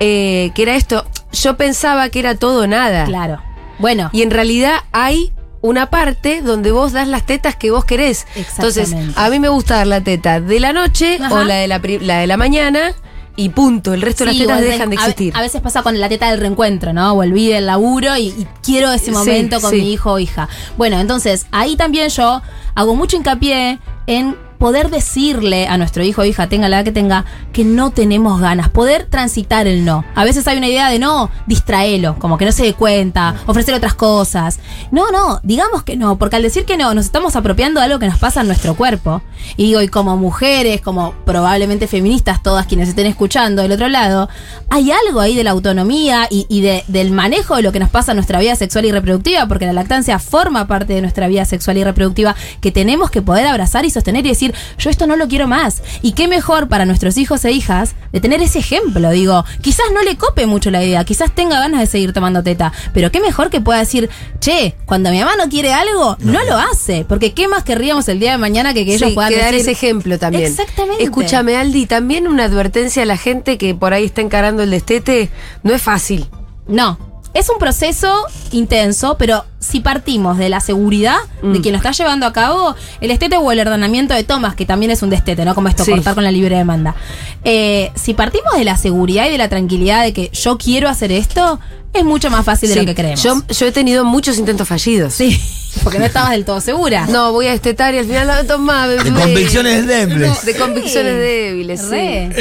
eh, 0.00 0.50
que 0.54 0.62
era 0.62 0.76
esto. 0.76 1.04
Yo 1.32 1.56
pensaba 1.56 2.08
que 2.08 2.20
era 2.20 2.34
todo 2.34 2.62
o 2.62 2.66
nada. 2.66 3.04
Claro. 3.04 3.40
Bueno. 3.78 4.10
Y 4.12 4.22
en 4.22 4.30
realidad 4.30 4.80
hay 4.92 5.32
una 5.60 5.88
parte 5.88 6.42
donde 6.42 6.70
vos 6.72 6.92
das 6.92 7.08
las 7.08 7.24
tetas 7.24 7.56
que 7.56 7.70
vos 7.70 7.84
querés. 7.84 8.26
Entonces, 8.34 8.94
a 9.16 9.30
mí 9.30 9.40
me 9.40 9.48
gusta 9.48 9.76
dar 9.76 9.86
la 9.86 10.02
teta 10.02 10.40
de 10.40 10.60
la 10.60 10.72
noche 10.72 11.18
Ajá. 11.20 11.34
o 11.34 11.44
la 11.44 11.54
de 11.56 11.68
la, 11.68 11.80
la 12.00 12.18
de 12.18 12.26
la 12.26 12.36
mañana 12.36 12.92
y 13.36 13.48
punto. 13.48 13.94
El 13.94 14.02
resto 14.02 14.24
de 14.24 14.32
las 14.32 14.38
tetas 14.38 14.60
dejan 14.60 14.90
de 14.90 14.96
existir. 14.96 15.32
A, 15.34 15.40
veces 15.40 15.60
pasa 15.62 15.82
con 15.82 15.98
la 15.98 16.08
teta 16.08 16.30
del 16.30 16.40
reencuentro, 16.40 16.92
¿no? 16.92 17.14
Volví 17.14 17.48
del 17.48 17.66
laburo 17.66 18.16
y, 18.16 18.28
y 18.28 18.46
quiero 18.62 18.92
ese 18.92 19.06
Sí, 19.06 19.10
momento 19.10 19.60
con 19.60 19.70
sí. 19.70 19.80
mi 19.80 19.92
hijo 19.92 20.12
o 20.12 20.18
hija. 20.18 20.48
Bueno, 20.76 21.00
entonces 21.00 21.46
ahí 21.50 21.76
también 21.76 22.10
yo 22.10 22.42
hago 22.74 22.94
mucho 22.94 23.16
hincapié 23.16 23.78
en 24.06 24.36
poder 24.64 24.88
decirle 24.88 25.66
a 25.68 25.76
nuestro 25.76 26.02
hijo 26.04 26.22
o 26.22 26.24
hija, 26.24 26.48
tenga 26.48 26.70
la 26.70 26.76
edad 26.76 26.84
que 26.86 26.90
tenga, 26.90 27.26
que 27.52 27.64
no 27.64 27.90
tenemos 27.90 28.40
ganas, 28.40 28.70
poder 28.70 29.04
transitar 29.04 29.66
el 29.66 29.84
no. 29.84 30.06
A 30.14 30.24
veces 30.24 30.48
hay 30.48 30.56
una 30.56 30.68
idea 30.68 30.88
de 30.88 30.98
no, 30.98 31.30
distraelo, 31.46 32.18
como 32.18 32.38
que 32.38 32.46
no 32.46 32.52
se 32.52 32.62
dé 32.62 32.72
cuenta, 32.72 33.34
ofrecer 33.44 33.74
otras 33.74 33.92
cosas. 33.92 34.60
No, 34.90 35.10
no, 35.10 35.38
digamos 35.42 35.82
que 35.82 35.98
no, 35.98 36.16
porque 36.16 36.36
al 36.36 36.42
decir 36.42 36.64
que 36.64 36.78
no, 36.78 36.94
nos 36.94 37.04
estamos 37.04 37.36
apropiando 37.36 37.78
de 37.78 37.84
algo 37.84 37.98
que 37.98 38.06
nos 38.06 38.18
pasa 38.18 38.40
en 38.40 38.46
nuestro 38.46 38.74
cuerpo. 38.74 39.20
Y 39.56 39.64
digo, 39.66 39.80
y 39.82 39.88
como 39.88 40.16
mujeres, 40.16 40.80
como 40.80 41.14
probablemente 41.24 41.86
feministas, 41.86 42.42
todas 42.42 42.66
quienes 42.66 42.88
estén 42.88 43.06
escuchando 43.06 43.62
del 43.62 43.72
otro 43.72 43.88
lado, 43.88 44.28
hay 44.70 44.90
algo 44.90 45.20
ahí 45.20 45.34
de 45.36 45.44
la 45.44 45.50
autonomía 45.50 46.26
y, 46.30 46.46
y 46.48 46.60
de- 46.60 46.84
del 46.88 47.10
manejo 47.10 47.56
de 47.56 47.62
lo 47.62 47.72
que 47.72 47.80
nos 47.80 47.90
pasa 47.90 48.12
en 48.12 48.16
nuestra 48.16 48.38
vida 48.40 48.56
sexual 48.56 48.84
y 48.84 48.92
reproductiva, 48.92 49.46
porque 49.46 49.66
la 49.66 49.72
lactancia 49.72 50.18
forma 50.18 50.66
parte 50.66 50.92
de 50.94 51.00
nuestra 51.00 51.28
vida 51.28 51.44
sexual 51.44 51.76
y 51.78 51.84
reproductiva, 51.84 52.34
que 52.60 52.70
tenemos 52.72 53.10
que 53.10 53.22
poder 53.22 53.46
abrazar 53.46 53.84
y 53.84 53.90
sostener 53.90 54.24
y 54.26 54.30
decir, 54.30 54.54
yo 54.78 54.90
esto 54.90 55.06
no 55.06 55.16
lo 55.16 55.28
quiero 55.28 55.46
más. 55.48 55.82
Y 56.02 56.12
qué 56.12 56.28
mejor 56.28 56.68
para 56.68 56.84
nuestros 56.86 57.16
hijos 57.16 57.44
e 57.44 57.52
hijas 57.52 57.94
de 58.12 58.20
tener 58.20 58.40
ese 58.42 58.58
ejemplo. 58.60 59.10
Digo, 59.10 59.44
quizás 59.60 59.86
no 59.92 60.02
le 60.02 60.16
cope 60.16 60.46
mucho 60.46 60.70
la 60.70 60.82
idea, 60.84 61.04
quizás 61.04 61.34
tenga 61.34 61.58
ganas 61.60 61.80
de 61.80 61.86
seguir 61.86 62.12
tomando 62.12 62.42
teta, 62.42 62.72
pero 62.92 63.10
qué 63.10 63.20
mejor 63.20 63.50
que 63.50 63.60
pueda 63.60 63.78
decir, 63.80 64.08
che, 64.40 64.74
cuando 64.86 65.10
mi 65.10 65.18
mamá 65.20 65.32
no 65.36 65.48
quiere 65.48 65.72
algo, 65.72 66.16
no, 66.20 66.44
lo 66.44 66.56
hace, 66.58 67.04
porque 67.08 67.32
qué 67.32 67.48
más 67.48 67.64
querríamos 67.64 68.08
el 68.08 68.20
día 68.20 68.32
de 68.32 68.38
mañana 68.38 68.74
que 68.74 68.84
que 68.84 68.94
ellos 68.94 69.08
Sí, 69.10 69.14
puedan 69.14 69.32
que 69.34 69.40
dar 69.42 69.54
ese 69.54 69.70
ejemplo 69.72 70.18
también. 70.18 70.44
Exactamente. 70.44 71.02
Escúchame, 71.04 71.56
Aldi, 71.56 71.86
también 71.86 72.26
una 72.28 72.44
advertencia 72.44 73.02
a 73.02 73.06
la 73.06 73.16
gente 73.16 73.58
que 73.58 73.74
por 73.74 73.92
ahí 73.94 74.04
está 74.06 74.20
encarando 74.20 74.62
el 74.62 74.70
destete. 74.70 75.30
No 75.62 75.74
es 75.74 75.82
fácil. 75.82 76.26
No. 76.66 76.98
Es 77.34 77.50
un 77.50 77.58
proceso 77.58 78.14
intenso, 78.52 79.16
pero 79.18 79.44
si 79.58 79.80
partimos 79.80 80.38
de 80.38 80.48
la 80.48 80.60
seguridad 80.60 81.16
Mm. 81.42 81.52
de 81.52 81.60
quien 81.62 81.72
lo 81.72 81.78
está 81.78 81.90
llevando 81.90 82.26
a 82.26 82.32
cabo, 82.32 82.76
el 83.00 83.10
estete 83.10 83.36
o 83.36 83.50
el 83.50 83.58
ordenamiento 83.58 84.14
de 84.14 84.22
tomas, 84.22 84.54
que 84.54 84.64
también 84.66 84.92
es 84.92 85.02
un 85.02 85.10
destete, 85.10 85.44
¿no? 85.44 85.52
Como 85.56 85.66
esto, 85.68 85.84
Sí. 85.84 85.90
cortar 85.90 86.14
con 86.14 86.22
la 86.22 86.30
libre 86.30 86.56
demanda. 86.56 86.94
Eh, 87.42 87.90
si 87.96 88.14
partimos 88.14 88.54
de 88.56 88.62
la 88.64 88.76
seguridad 88.76 89.26
y 89.26 89.30
de 89.30 89.38
la 89.38 89.48
tranquilidad 89.48 90.04
de 90.04 90.12
que 90.12 90.30
yo 90.32 90.58
quiero 90.58 90.88
hacer 90.88 91.10
esto, 91.10 91.58
es 91.92 92.04
mucho 92.04 92.30
más 92.30 92.44
fácil 92.44 92.68
de 92.68 92.76
lo 92.76 92.84
que 92.86 92.94
creemos. 92.94 93.22
Yo, 93.22 93.42
yo 93.48 93.66
he 93.66 93.72
tenido 93.72 94.04
muchos 94.04 94.38
intentos 94.38 94.68
fallidos. 94.68 95.14
sí, 95.14 95.36
porque 95.82 95.98
no 95.98 96.04
estabas 96.04 96.30
del 96.30 96.44
todo 96.44 96.60
segura. 96.60 97.06
No, 97.06 97.32
voy 97.32 97.46
a 97.48 97.50
destetar 97.52 97.94
y 97.94 97.98
al 97.98 98.06
final 98.06 98.26
no 98.26 98.44
tomá, 98.46 98.86
bebé. 98.86 99.04
De 99.04 99.10
convicciones 99.12 99.86
débiles. 99.86 100.44
De 100.44 100.54
convicciones 100.56 101.14
débiles, 101.18 101.80
sí. 101.80 101.96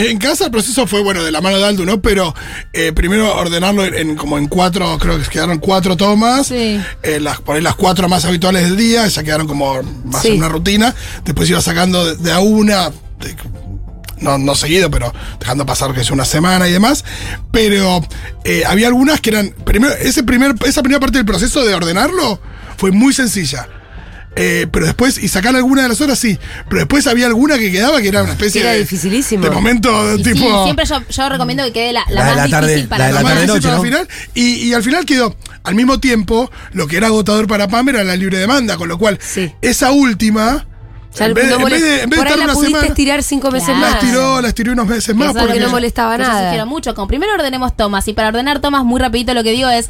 En 0.09 0.17
casa 0.17 0.45
el 0.45 0.51
proceso 0.51 0.87
fue, 0.87 1.01
bueno, 1.01 1.23
de 1.23 1.31
la 1.31 1.41
mano 1.41 1.57
de 1.57 1.65
Aldo, 1.65 1.85
¿no? 1.85 2.01
Pero 2.01 2.33
eh, 2.73 2.91
primero 2.93 3.35
ordenarlo 3.35 3.83
en, 3.85 3.95
en 3.95 4.15
como 4.15 4.37
en 4.37 4.47
cuatro, 4.47 4.97
creo 4.99 5.17
que 5.21 5.27
quedaron 5.29 5.59
cuatro 5.59 5.97
tomas. 5.97 6.47
Sí. 6.47 6.79
Eh, 7.03 7.19
las, 7.19 7.41
por 7.41 7.55
ahí 7.55 7.61
las 7.61 7.75
cuatro 7.75 8.07
más 8.07 8.25
habituales 8.25 8.63
del 8.63 8.77
día, 8.77 9.07
ya 9.07 9.23
quedaron 9.23 9.47
como 9.47 9.81
más 10.05 10.21
Sí. 10.21 10.29
en 10.29 10.37
una 10.37 10.49
rutina. 10.49 10.93
Después 11.25 11.49
iba 11.49 11.61
sacando 11.61 12.05
de, 12.05 12.15
de 12.17 12.31
a 12.31 12.39
una, 12.39 12.89
de- 12.89 13.35
no, 14.23 14.37
no 14.39 14.55
seguido, 14.55 14.89
pero 14.89 15.13
dejando 15.39 15.65
pasar 15.65 15.93
que 15.93 16.01
es 16.01 16.09
una 16.11 16.25
semana 16.25 16.67
y 16.67 16.71
demás. 16.71 17.03
Pero 17.51 18.05
eh, 18.43 18.63
había 18.65 18.87
algunas 18.87 19.21
que 19.21 19.29
eran, 19.29 19.49
primero, 19.65 19.93
ese 19.95 20.23
primer, 20.23 20.55
esa 20.65 20.81
primera 20.81 20.99
parte 20.99 21.17
del 21.17 21.25
proceso 21.25 21.63
de 21.63 21.75
ordenarlo 21.75 22.39
fue 22.77 22.91
muy 22.91 23.13
sencilla. 23.13 23.67
Eh, 24.35 24.65
pero 24.71 24.87
después, 24.87 25.19
y 25.19 25.27
sacar 25.27 25.55
alguna 25.55 25.83
de 25.83 25.89
las 25.89 26.01
horas 26.01 26.17
sí. 26.17 26.39
Pero 26.67 26.79
después 26.79 27.05
había 27.05 27.27
alguna 27.27 27.59
que 27.59 27.71
quedaba 27.71 28.01
que 28.01 28.07
era 28.07 28.23
una 28.23 28.31
especie 28.31 28.61
Era 28.61 28.71
de. 28.71 28.79
dificilísimo. 28.79 29.43
De 29.43 29.51
momento, 29.51 30.15
Y 30.17 30.23
sí, 30.23 30.33
tipo. 30.33 30.63
siempre 30.63 30.85
yo, 30.85 31.03
yo 31.07 31.29
recomiendo 31.29 31.63
que 31.65 31.71
quede 31.71 31.93
la, 31.93 32.03
la 32.09 32.23
La 32.35 32.41
de 32.43 32.49
la 32.49 32.57
tarde- 32.57 32.67
difícil 32.69 32.89
para 32.89 33.11
la 33.11 33.21
el 33.21 33.81
final. 33.81 34.07
Y, 34.33 34.41
y 34.55 34.73
al 34.73 34.81
final 34.81 35.05
quedó, 35.05 35.35
al 35.63 35.75
mismo 35.75 35.99
tiempo, 35.99 36.49
lo 36.71 36.87
que 36.87 36.97
era 36.97 37.07
agotador 37.07 37.45
para 37.47 37.67
Pam 37.67 37.89
era 37.89 38.03
la 38.03 38.15
libre 38.15 38.39
demanda, 38.39 38.75
con 38.77 38.87
lo 38.87 38.97
cual, 38.97 39.19
Sí. 39.21 39.51
esa 39.61 39.91
última. 39.91 40.65
Ya 41.15 41.25
en 41.27 41.33
vez, 41.33 41.47
no 41.47 41.55
en 41.55 41.63
vez 41.65 41.67
molest- 41.67 41.81
de, 41.81 42.01
en 42.03 42.09
vez 42.09 42.09
de 42.09 42.15
por 42.17 42.27
ahí 42.27 42.31
estar 42.33 42.37
la 42.39 42.43
una 42.45 42.53
pudiste 42.53 42.71
semana. 42.73 42.87
estirar 42.87 43.23
cinco 43.23 43.51
meses 43.51 43.67
Claro. 43.67 43.81
La 43.81 43.87
más. 43.91 44.03
estiró, 44.03 44.41
la 44.41 44.47
estiró 44.47 44.71
unos 44.73 44.87
meses 44.87 45.15
más. 45.15 45.33
Porque 45.33 45.59
no 45.59 45.69
molestaba 45.69 46.17
nada. 46.17 46.65
mucho. 46.65 46.95
Como 46.95 47.07
primero 47.07 47.33
ordenemos 47.33 47.75
tomas 47.77 48.07
y 48.07 48.13
para 48.13 48.29
ordenar 48.29 48.59
tomas, 48.59 48.83
muy 48.83 48.99
rapidito 48.99 49.33
lo 49.33 49.43
que 49.43 49.51
digo 49.51 49.69
es. 49.69 49.89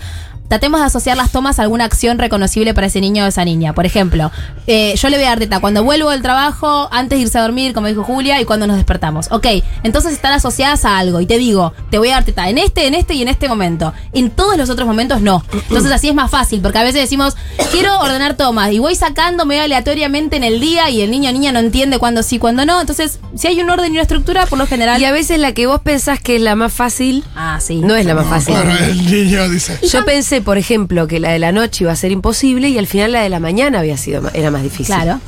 Tratemos 0.54 0.82
de 0.82 0.86
asociar 0.86 1.18
las 1.18 1.32
tomas 1.32 1.58
a 1.58 1.64
alguna 1.64 1.84
acción 1.86 2.20
reconocible 2.20 2.76
para 2.76 2.86
ese 2.86 3.02
niño 3.02 3.24
o 3.26 3.28
esa 3.28 3.44
niña. 3.44 3.74
Por 3.74 3.88
ejemplo, 3.88 4.32
eh, 4.68 4.94
yo 4.96 5.10
le 5.10 5.18
voy 5.18 5.26
a 5.26 5.30
dar 5.30 5.40
teta 5.40 5.60
cuando 5.60 5.84
vuelvo 5.84 6.12
del 6.12 6.22
trabajo, 6.22 6.88
antes 6.92 7.18
de 7.18 7.24
irse 7.24 7.40
a 7.40 7.42
dormir, 7.42 7.74
como 7.74 7.88
dijo 7.88 8.04
Julia, 8.04 8.40
y 8.40 8.46
cuando 8.46 8.68
nos 8.68 8.76
despertamos. 8.76 9.32
Ok, 9.32 9.48
entonces 9.82 10.14
están 10.14 10.32
asociadas 10.32 10.86
a 10.86 11.00
algo. 11.00 11.20
Y 11.22 11.26
te 11.26 11.40
digo, 11.40 11.74
te 11.90 11.98
voy 11.98 12.10
a 12.10 12.12
dar 12.14 12.24
teta 12.24 12.50
en 12.50 12.60
este, 12.60 12.86
en 12.86 12.94
este 12.94 13.16
y 13.16 13.24
en 13.24 13.30
este 13.30 13.48
momento. 13.50 13.94
En 14.14 14.30
todos 14.30 14.56
los 14.56 14.70
otros 14.70 14.88
momentos 14.88 15.22
no. 15.22 15.44
Entonces 15.52 15.92
así 15.92 16.10
es 16.10 16.14
más 16.14 16.30
fácil, 16.30 16.62
porque 16.62 16.78
a 16.78 16.84
veces 16.84 17.02
decimos, 17.02 17.36
quiero 17.72 18.00
ordenar 18.00 18.36
tomas 18.36 18.72
y 18.74 18.78
voy 18.78 18.94
sacando 18.94 19.48
medio 19.48 19.64
aleatoriamente 19.64 20.36
en 20.38 20.44
el 20.44 20.60
día 20.60 20.88
y 20.92 21.02
el 21.02 21.10
niño 21.10 21.32
o 21.32 21.34
niña 21.34 21.52
no 21.52 21.58
entiende 21.58 21.98
cuándo 21.98 22.22
sí, 22.22 22.38
cuándo 22.38 22.64
no. 22.64 22.80
Entonces, 22.80 23.18
si 23.36 23.48
hay 23.48 23.60
un 23.60 23.72
orden 23.72 23.88
y 23.92 23.96
una 23.96 24.04
estructura, 24.04 24.46
por 24.46 24.60
lo 24.60 24.68
general. 24.68 25.02
Y 25.02 25.06
a 25.06 25.12
veces 25.12 25.40
la 25.40 25.54
que 25.54 25.66
vos 25.66 25.82
pensás 25.82 26.20
que 26.20 26.36
es 26.36 26.44
la 26.44 26.56
más 26.56 26.72
fácil, 26.72 27.24
Ah, 27.36 27.58
sí. 27.60 27.78
no 27.78 27.96
es 27.96 28.06
la 28.06 28.14
más 28.14 28.28
fácil. 28.28 28.54
Claro, 28.54 28.70
el 28.86 29.04
niño 29.10 29.50
dice. 29.50 29.80
Yo 29.92 30.06
pensé, 30.06 30.43
por 30.44 30.58
ejemplo, 30.58 31.08
que 31.08 31.20
la 31.20 31.32
de 31.32 31.40
la 31.40 31.52
noche 31.52 31.84
iba 31.84 31.92
a 31.92 31.96
ser 31.96 32.12
imposible 32.12 32.70
y 32.70 32.78
al 32.78 32.88
final 32.88 33.14
la 33.14 33.22
de 33.22 33.30
la 33.30 33.40
mañana 33.40 33.80
había 33.80 33.98
sido 33.98 34.30
era 34.34 34.52
más 34.52 34.64
difícil. 34.64 34.96
Claro. 34.96 35.20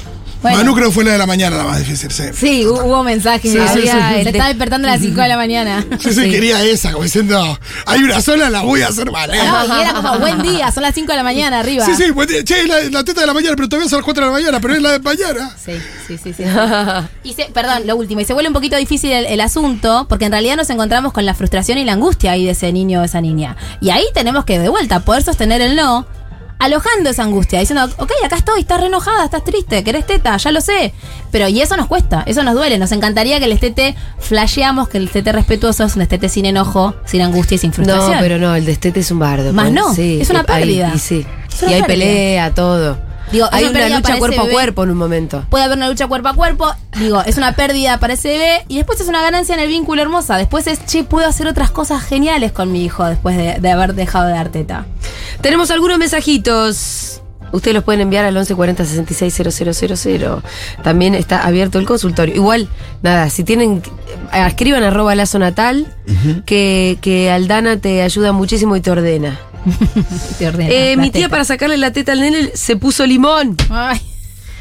Bueno. 0.45 0.57
Manu 0.59 0.75
creo 0.75 0.87
que 0.89 0.93
fue 0.93 1.03
la 1.03 1.13
de 1.13 1.17
la 1.17 1.25
mañana 1.25 1.57
la 1.57 1.63
más 1.63 1.79
difícil, 1.79 2.11
sí. 2.11 2.23
Sí, 2.33 2.63
hu- 2.65 2.83
hubo 2.83 3.03
mensajes. 3.03 3.51
Sí, 3.51 3.57
de- 3.57 3.67
sí, 3.69 3.81
sí. 3.81 3.87
Se 4.23 4.29
está 4.29 4.47
despertando 4.47 4.87
a 4.87 4.91
las 4.91 5.01
5 5.01 5.19
de 5.21 5.27
la 5.27 5.37
mañana. 5.37 5.83
Sí, 5.99 6.13
sí, 6.13 6.21
Sí. 6.25 6.29
quería 6.29 6.61
esa, 6.63 6.91
como 6.91 7.03
diciendo, 7.03 7.59
hay 7.87 8.03
una 8.03 8.21
sola, 8.21 8.49
la 8.51 8.61
voy 8.61 8.83
a 8.83 8.89
hacer 8.89 9.11
mal. 9.11 9.29
¿eh? 9.33 9.37
No, 9.37 9.65
y 9.77 9.81
era 9.81 9.93
como, 9.93 10.19
buen 10.19 10.41
día, 10.43 10.71
son 10.71 10.83
las 10.83 10.93
5 10.93 11.11
de 11.13 11.17
la 11.17 11.23
mañana 11.23 11.59
arriba. 11.61 11.83
Sí, 11.85 11.95
sí, 11.95 12.11
buen 12.11 12.27
día. 12.27 12.43
che, 12.43 12.61
es 12.61 12.67
la, 12.67 12.79
la 12.91 13.03
teta 13.03 13.21
de 13.21 13.27
la 13.27 13.33
mañana, 13.33 13.55
pero 13.55 13.67
todavía 13.67 13.89
son 13.89 13.97
las 13.97 14.05
4 14.05 14.23
de 14.25 14.29
la 14.31 14.37
mañana, 14.37 14.59
pero 14.59 14.75
es 14.75 14.81
la 14.83 14.91
de 14.91 14.99
mañana. 14.99 15.55
Sí, 15.57 15.73
sí, 16.07 16.17
sí, 16.23 16.33
sí. 16.33 16.43
Y 17.23 17.33
se, 17.33 17.45
perdón, 17.45 17.87
lo 17.87 17.95
último, 17.95 18.21
y 18.21 18.25
se 18.25 18.33
vuelve 18.33 18.49
un 18.49 18.53
poquito 18.53 18.75
difícil 18.77 19.11
el, 19.11 19.25
el 19.25 19.41
asunto, 19.41 20.05
porque 20.07 20.25
en 20.25 20.31
realidad 20.31 20.57
nos 20.57 20.69
encontramos 20.69 21.11
con 21.11 21.25
la 21.25 21.33
frustración 21.33 21.77
y 21.79 21.85
la 21.85 21.93
angustia 21.93 22.31
ahí 22.33 22.45
de 22.45 22.51
ese 22.51 22.71
niño 22.71 23.01
o 23.01 23.03
esa 23.03 23.21
niña. 23.21 23.55
Y 23.81 23.89
ahí 23.89 24.05
tenemos 24.13 24.45
que, 24.45 24.59
de 24.59 24.69
vuelta, 24.69 24.99
poder 24.99 25.23
sostener 25.23 25.61
el 25.61 25.75
no, 25.75 26.05
alojando 26.59 27.09
esa 27.09 27.23
angustia, 27.23 27.59
diciendo, 27.59 27.87
ok, 27.97 28.11
acá 28.23 28.37
estoy, 28.37 28.61
estás 28.61 28.79
re 28.79 28.87
enojada, 28.87 29.25
estás 29.25 29.43
triste, 29.43 29.83
querés 29.83 30.05
teta, 30.07 30.35
ya 30.37 30.51
lo 30.51 30.61
sé. 30.61 30.93
Pero 31.31 31.47
y 31.47 31.61
eso 31.61 31.75
nos 31.77 31.87
cuesta, 31.87 32.23
eso 32.25 32.43
nos 32.43 32.55
duele, 32.55 32.77
nos 32.77 32.91
encantaría 32.91 33.39
que 33.39 33.45
el 33.45 33.51
estete 33.51 33.95
flasheamos, 34.19 34.87
que 34.89 34.97
el 34.97 35.05
estete 35.05 35.31
respetuoso 35.31 35.83
es 35.83 35.95
un 35.95 36.01
estete 36.01 36.29
sin 36.29 36.45
enojo, 36.45 36.95
sin 37.05 37.21
angustia 37.21 37.55
y 37.55 37.57
sin 37.59 37.73
frustración. 37.73 38.13
No, 38.15 38.19
pero 38.21 38.37
no, 38.37 38.55
el 38.55 38.65
destete 38.65 39.01
es 39.01 39.11
un 39.11 39.19
bardo. 39.19 39.53
Más 39.53 39.65
pues, 39.65 39.73
no, 39.75 39.93
sí, 39.93 40.19
es 40.21 40.29
una 40.29 40.39
hay- 40.47 40.61
pérdida. 40.61 40.91
y 40.95 40.99
sí. 40.99 41.25
Y 41.61 41.65
hay 41.65 41.81
pérdida. 41.83 41.85
pelea, 41.87 42.53
todo. 42.53 42.97
Digo, 43.31 43.47
hay 43.51 43.65
una 43.65 43.89
lucha 43.89 44.17
cuerpo 44.17 44.41
a 44.41 44.49
cuerpo 44.49 44.83
en 44.83 44.91
un 44.91 44.97
momento. 44.97 45.45
Puede 45.49 45.63
haber 45.63 45.77
una 45.77 45.89
lucha 45.89 46.07
cuerpo 46.07 46.29
a 46.29 46.33
cuerpo, 46.33 46.73
digo, 46.97 47.21
es 47.23 47.37
una 47.37 47.53
pérdida 47.53 47.99
para 47.99 48.13
ese 48.13 48.29
bebé 48.29 48.65
y 48.67 48.77
después 48.77 48.99
es 49.01 49.07
una 49.07 49.21
ganancia 49.21 49.55
en 49.55 49.61
el 49.61 49.67
vínculo 49.67 50.01
hermosa. 50.01 50.37
Después 50.37 50.67
es, 50.67 50.85
che, 50.85 51.03
puedo 51.03 51.27
hacer 51.27 51.47
otras 51.47 51.71
cosas 51.71 52.03
geniales 52.03 52.51
con 52.51 52.71
mi 52.71 52.83
hijo 52.83 53.05
después 53.05 53.37
de, 53.37 53.59
de 53.59 53.71
haber 53.71 53.95
dejado 53.95 54.27
de 54.27 54.33
dar 54.33 54.49
teta. 54.49 54.85
Tenemos 55.41 55.71
algunos 55.71 55.97
mensajitos. 55.97 57.21
Ustedes 57.51 57.75
los 57.75 57.83
pueden 57.83 58.01
enviar 58.01 58.25
al 58.25 58.33
1140 58.33 58.85
660000. 58.85 60.41
También 60.83 61.15
está 61.15 61.45
abierto 61.45 61.79
el 61.79 61.85
consultorio. 61.85 62.35
Igual, 62.35 62.67
nada, 63.01 63.29
si 63.29 63.43
tienen, 63.43 63.81
eh, 64.33 64.45
escriban 64.47 64.83
arroba 64.83 65.15
lazo 65.15 65.39
natal, 65.39 65.95
que, 66.45 66.97
que 67.01 67.31
Aldana 67.31 67.77
te 67.77 68.01
ayuda 68.01 68.33
muchísimo 68.33 68.75
y 68.75 68.81
te 68.81 68.91
ordena. 68.91 69.39
Te 70.39 70.47
ordena 70.47 70.69
Eh, 70.69 70.95
mi 70.97 71.09
tía 71.11 71.23
teta. 71.23 71.29
para 71.29 71.43
sacarle 71.45 71.77
la 71.77 71.91
teta 71.91 72.11
al 72.11 72.21
nene 72.21 72.51
se 72.53 72.75
puso 72.75 73.05
limón. 73.05 73.55
Ay, 73.69 74.01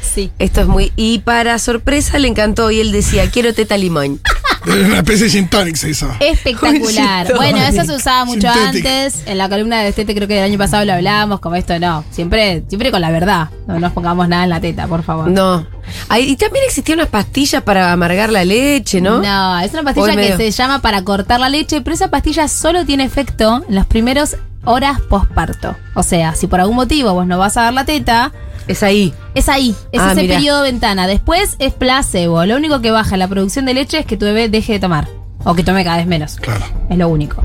sí. 0.01 0.31
Esto 0.39 0.61
es 0.61 0.67
muy... 0.67 0.91
Y 0.95 1.19
para 1.19 1.59
sorpresa 1.59 2.17
le 2.19 2.27
encantó 2.27 2.71
y 2.71 2.79
él 2.79 2.91
decía, 2.91 3.29
quiero 3.29 3.53
teta 3.53 3.77
limón. 3.77 4.19
Una 4.65 4.97
especie 4.97 5.25
de 5.25 5.29
gin 5.29 5.47
tonic 5.47 5.75
se 5.75 5.91
hizo. 5.91 6.09
Espectacular. 6.19 7.27
Uy, 7.27 7.35
Bueno, 7.35 7.59
eso 7.59 7.85
se 7.85 7.93
usaba 7.95 8.25
mucho 8.25 8.49
antes. 8.49 9.21
En 9.27 9.37
la 9.37 9.47
columna 9.47 9.81
de 9.81 9.89
Estete 9.89 10.15
creo 10.15 10.27
que 10.27 10.39
el 10.39 10.43
año 10.43 10.57
pasado 10.57 10.83
lo 10.85 10.93
hablábamos, 10.93 11.39
como 11.39 11.55
esto 11.55 11.77
no. 11.77 12.03
Siempre, 12.09 12.63
siempre 12.67 12.89
con 12.89 12.99
la 13.01 13.11
verdad. 13.11 13.49
No 13.67 13.79
nos 13.79 13.91
pongamos 13.93 14.27
nada 14.27 14.43
en 14.45 14.49
la 14.49 14.59
teta, 14.59 14.87
por 14.87 15.03
favor. 15.03 15.29
No. 15.29 15.67
Ay, 16.09 16.31
y 16.31 16.35
también 16.35 16.65
existían 16.65 16.97
unas 16.97 17.09
pastillas 17.09 17.61
para 17.61 17.91
amargar 17.91 18.31
la 18.31 18.43
leche, 18.43 19.01
¿no? 19.01 19.19
No, 19.21 19.59
es 19.59 19.69
una 19.71 19.81
Hoy 19.81 19.85
pastilla 19.85 20.09
que 20.09 20.15
medio- 20.15 20.37
se 20.37 20.49
llama 20.49 20.81
para 20.81 21.03
cortar 21.03 21.39
la 21.39 21.49
leche, 21.49 21.81
pero 21.81 21.93
esa 21.93 22.09
pastilla 22.09 22.47
solo 22.47 22.85
tiene 22.85 23.03
efecto 23.03 23.63
en 23.69 23.75
las 23.75 23.85
primeras 23.85 24.35
horas 24.65 24.99
posparto. 25.01 25.75
O 25.93 26.03
sea, 26.03 26.35
si 26.35 26.47
por 26.47 26.59
algún 26.59 26.75
motivo 26.75 27.13
vos 27.13 27.25
no 27.27 27.37
vas 27.37 27.57
a 27.57 27.63
dar 27.63 27.73
la 27.73 27.85
teta, 27.85 28.31
Es 28.67 28.83
ahí. 28.83 29.13
es 29.33 29.47
ahí, 29.49 29.75
es 29.91 30.01
Ah, 30.01 30.11
ese 30.13 30.21
mirá. 30.23 30.35
periodo 30.35 30.61
de 30.63 30.71
ventana. 30.71 31.07
Después 31.07 31.55
es 31.59 31.73
placebo. 31.73 32.45
Lo 32.45 32.55
único 32.55 32.81
que 32.81 32.91
baja 32.91 33.15
la 33.17 33.27
producción 33.27 33.65
de 33.65 33.73
leche 33.73 33.99
es 33.99 34.05
que 34.05 34.17
tu 34.17 34.25
bebé 34.25 34.49
deje 34.49 34.73
de 34.73 34.79
tomar. 34.79 35.07
O 35.43 35.53
que 35.53 35.63
tome 35.63 35.83
cada 35.83 35.97
vez 35.97 36.07
menos. 36.07 36.37
Claro. 36.37 36.65
Es 36.89 36.97
lo 36.97 37.07
único. 37.07 37.43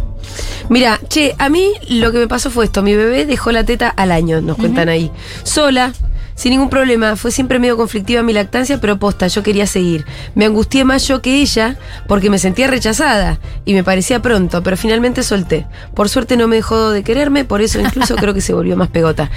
Mira, 0.70 0.98
che, 1.08 1.34
a 1.38 1.48
mí 1.50 1.68
lo 1.90 2.12
que 2.12 2.18
me 2.18 2.28
pasó 2.28 2.50
fue 2.50 2.64
esto. 2.64 2.82
Mi 2.82 2.94
bebé 2.94 3.26
dejó 3.26 3.52
la 3.52 3.64
teta 3.64 3.88
al 3.90 4.10
año, 4.12 4.40
nos 4.40 4.56
cuentan 4.56 4.88
ahí. 4.88 5.10
Sola, 5.42 5.92
sin 6.40 6.52
ningún 6.52 6.70
problema. 6.70 7.16
Fue 7.16 7.30
siempre 7.30 7.58
medio 7.58 7.76
conflictiva 7.76 8.22
mi 8.22 8.32
lactancia, 8.32 8.80
pero 8.80 8.98
posta, 8.98 9.26
yo 9.26 9.42
quería 9.42 9.66
seguir. 9.66 10.06
Me 10.34 10.46
angustié 10.46 10.84
más 10.86 11.06
yo 11.06 11.20
que 11.20 11.42
ella 11.42 11.76
porque 12.08 12.30
me 12.30 12.38
sentía 12.38 12.66
rechazada 12.66 13.38
y 13.66 13.74
me 13.74 13.84
parecía 13.84 14.22
pronto, 14.22 14.62
pero 14.62 14.78
finalmente 14.78 15.22
solté. 15.22 15.66
Por 15.94 16.08
suerte 16.08 16.38
no 16.38 16.48
me 16.48 16.56
dejó 16.56 16.88
de 16.90 17.02
quererme, 17.02 17.44
por 17.44 17.60
eso 17.60 17.78
incluso 17.78 18.16
creo 18.16 18.32
que 18.32 18.40
se 18.40 18.54
volvió 18.54 18.74
más 18.74 18.88
pegota. 18.88 19.30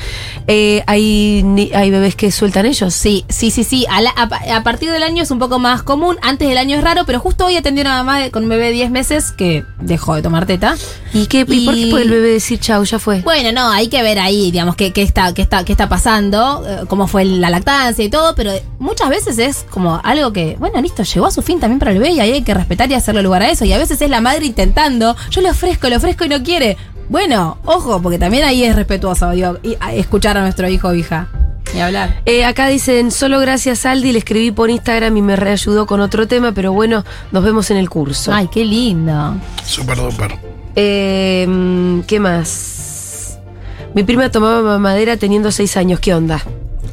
Eh, 0.47 0.81
¿hay, 0.87 1.43
¿Hay 1.75 1.91
bebés 1.91 2.15
que 2.15 2.31
sueltan 2.31 2.65
ellos? 2.65 2.93
Sí, 2.93 3.25
sí, 3.27 3.51
sí, 3.51 3.65
sí. 3.65 3.85
A, 3.89 3.99
la- 4.01 4.13
a- 4.15 4.55
a 4.55 4.63
partir 4.63 4.89
del 4.91 5.03
año 5.03 5.23
es 5.23 5.31
un 5.31 5.39
poco 5.39 5.59
más 5.59 5.83
común. 5.83 6.15
Antes 6.21 6.47
del 6.47 6.57
año 6.57 6.77
es 6.77 6.83
raro, 6.85 7.03
pero 7.05 7.19
justo 7.19 7.45
hoy 7.45 7.57
atendí 7.57 7.81
a 7.81 7.83
una 7.83 8.03
mamá 8.03 8.29
con 8.29 8.43
un 8.43 8.49
bebé 8.49 8.67
de 8.67 8.71
10 8.71 8.91
meses 8.91 9.31
que 9.33 9.65
dejó 9.81 10.15
de 10.15 10.21
tomar 10.21 10.45
teta. 10.45 10.75
¿Y, 11.13 11.27
qué, 11.27 11.45
¿Y 11.47 11.65
por 11.65 11.75
qué 11.75 11.87
puede 11.91 12.03
el 12.05 12.09
bebé 12.11 12.29
decir 12.29 12.59
chau, 12.59 12.83
ya 12.85 12.97
fue? 12.97 13.19
Bueno, 13.21 13.51
no, 13.51 13.69
hay 13.69 13.87
que 13.89 14.01
ver 14.01 14.19
ahí, 14.19 14.51
digamos, 14.51 14.75
qué, 14.75 14.91
qué 14.93 15.01
está, 15.03 15.33
qué 15.33 15.41
está, 15.41 15.63
qué 15.65 15.73
está 15.73 15.89
pasando, 15.89 16.63
eh, 16.67 16.85
cómo 16.93 17.07
fue 17.07 17.25
la 17.25 17.49
lactancia 17.49 18.05
y 18.05 18.09
todo, 18.09 18.35
pero 18.35 18.51
muchas 18.77 19.09
veces 19.09 19.39
es 19.39 19.65
como 19.71 19.99
algo 20.03 20.31
que, 20.31 20.57
bueno, 20.59 20.79
listo, 20.79 21.01
llegó 21.01 21.25
a 21.25 21.31
su 21.31 21.41
fin 21.41 21.59
también 21.59 21.79
para 21.79 21.89
el 21.89 21.97
bebé 21.97 22.11
y 22.11 22.19
ahí 22.19 22.33
hay 22.33 22.43
que 22.43 22.53
respetar 22.53 22.87
y 22.91 22.93
hacerle 22.93 23.23
lugar 23.23 23.41
a 23.41 23.49
eso. 23.49 23.65
Y 23.65 23.73
a 23.73 23.79
veces 23.79 23.99
es 23.99 24.11
la 24.11 24.21
madre 24.21 24.45
intentando, 24.45 25.15
yo 25.31 25.41
le 25.41 25.49
ofrezco, 25.49 25.89
le 25.89 25.95
ofrezco 25.95 26.25
y 26.25 26.29
no 26.29 26.43
quiere. 26.43 26.77
Bueno, 27.09 27.57
ojo, 27.65 27.99
porque 27.99 28.19
también 28.19 28.43
ahí 28.43 28.63
es 28.63 28.75
respetuoso, 28.75 29.31
digo, 29.31 29.57
y, 29.63 29.75
escuchar 29.93 30.37
a 30.37 30.41
nuestro 30.41 30.69
hijo 30.69 30.89
o 30.89 30.93
hija. 30.93 31.29
Y 31.75 31.79
hablar. 31.79 32.21
Eh, 32.27 32.45
acá 32.45 32.67
dicen, 32.67 33.09
solo 33.09 33.39
gracias 33.39 33.87
Aldi, 33.87 34.11
le 34.11 34.19
escribí 34.19 34.51
por 34.51 34.69
Instagram 34.69 35.17
y 35.17 35.23
me 35.23 35.35
reayudó 35.35 35.87
con 35.87 35.99
otro 35.99 36.27
tema, 36.27 36.51
pero 36.51 36.73
bueno, 36.73 37.03
nos 37.31 37.43
vemos 37.43 37.71
en 37.71 37.77
el 37.77 37.89
curso. 37.89 38.31
Ay, 38.31 38.49
qué 38.53 38.63
lindo. 38.63 39.33
Súper 39.65 39.97
duper. 39.97 40.37
Eh, 40.75 42.03
¿Qué 42.05 42.19
más? 42.19 43.39
Mi 43.95 44.03
prima 44.03 44.29
tomaba 44.29 44.61
mamadera 44.61 45.17
teniendo 45.17 45.51
seis 45.51 45.75
años, 45.75 45.99
¿qué 45.99 46.13
onda? 46.13 46.43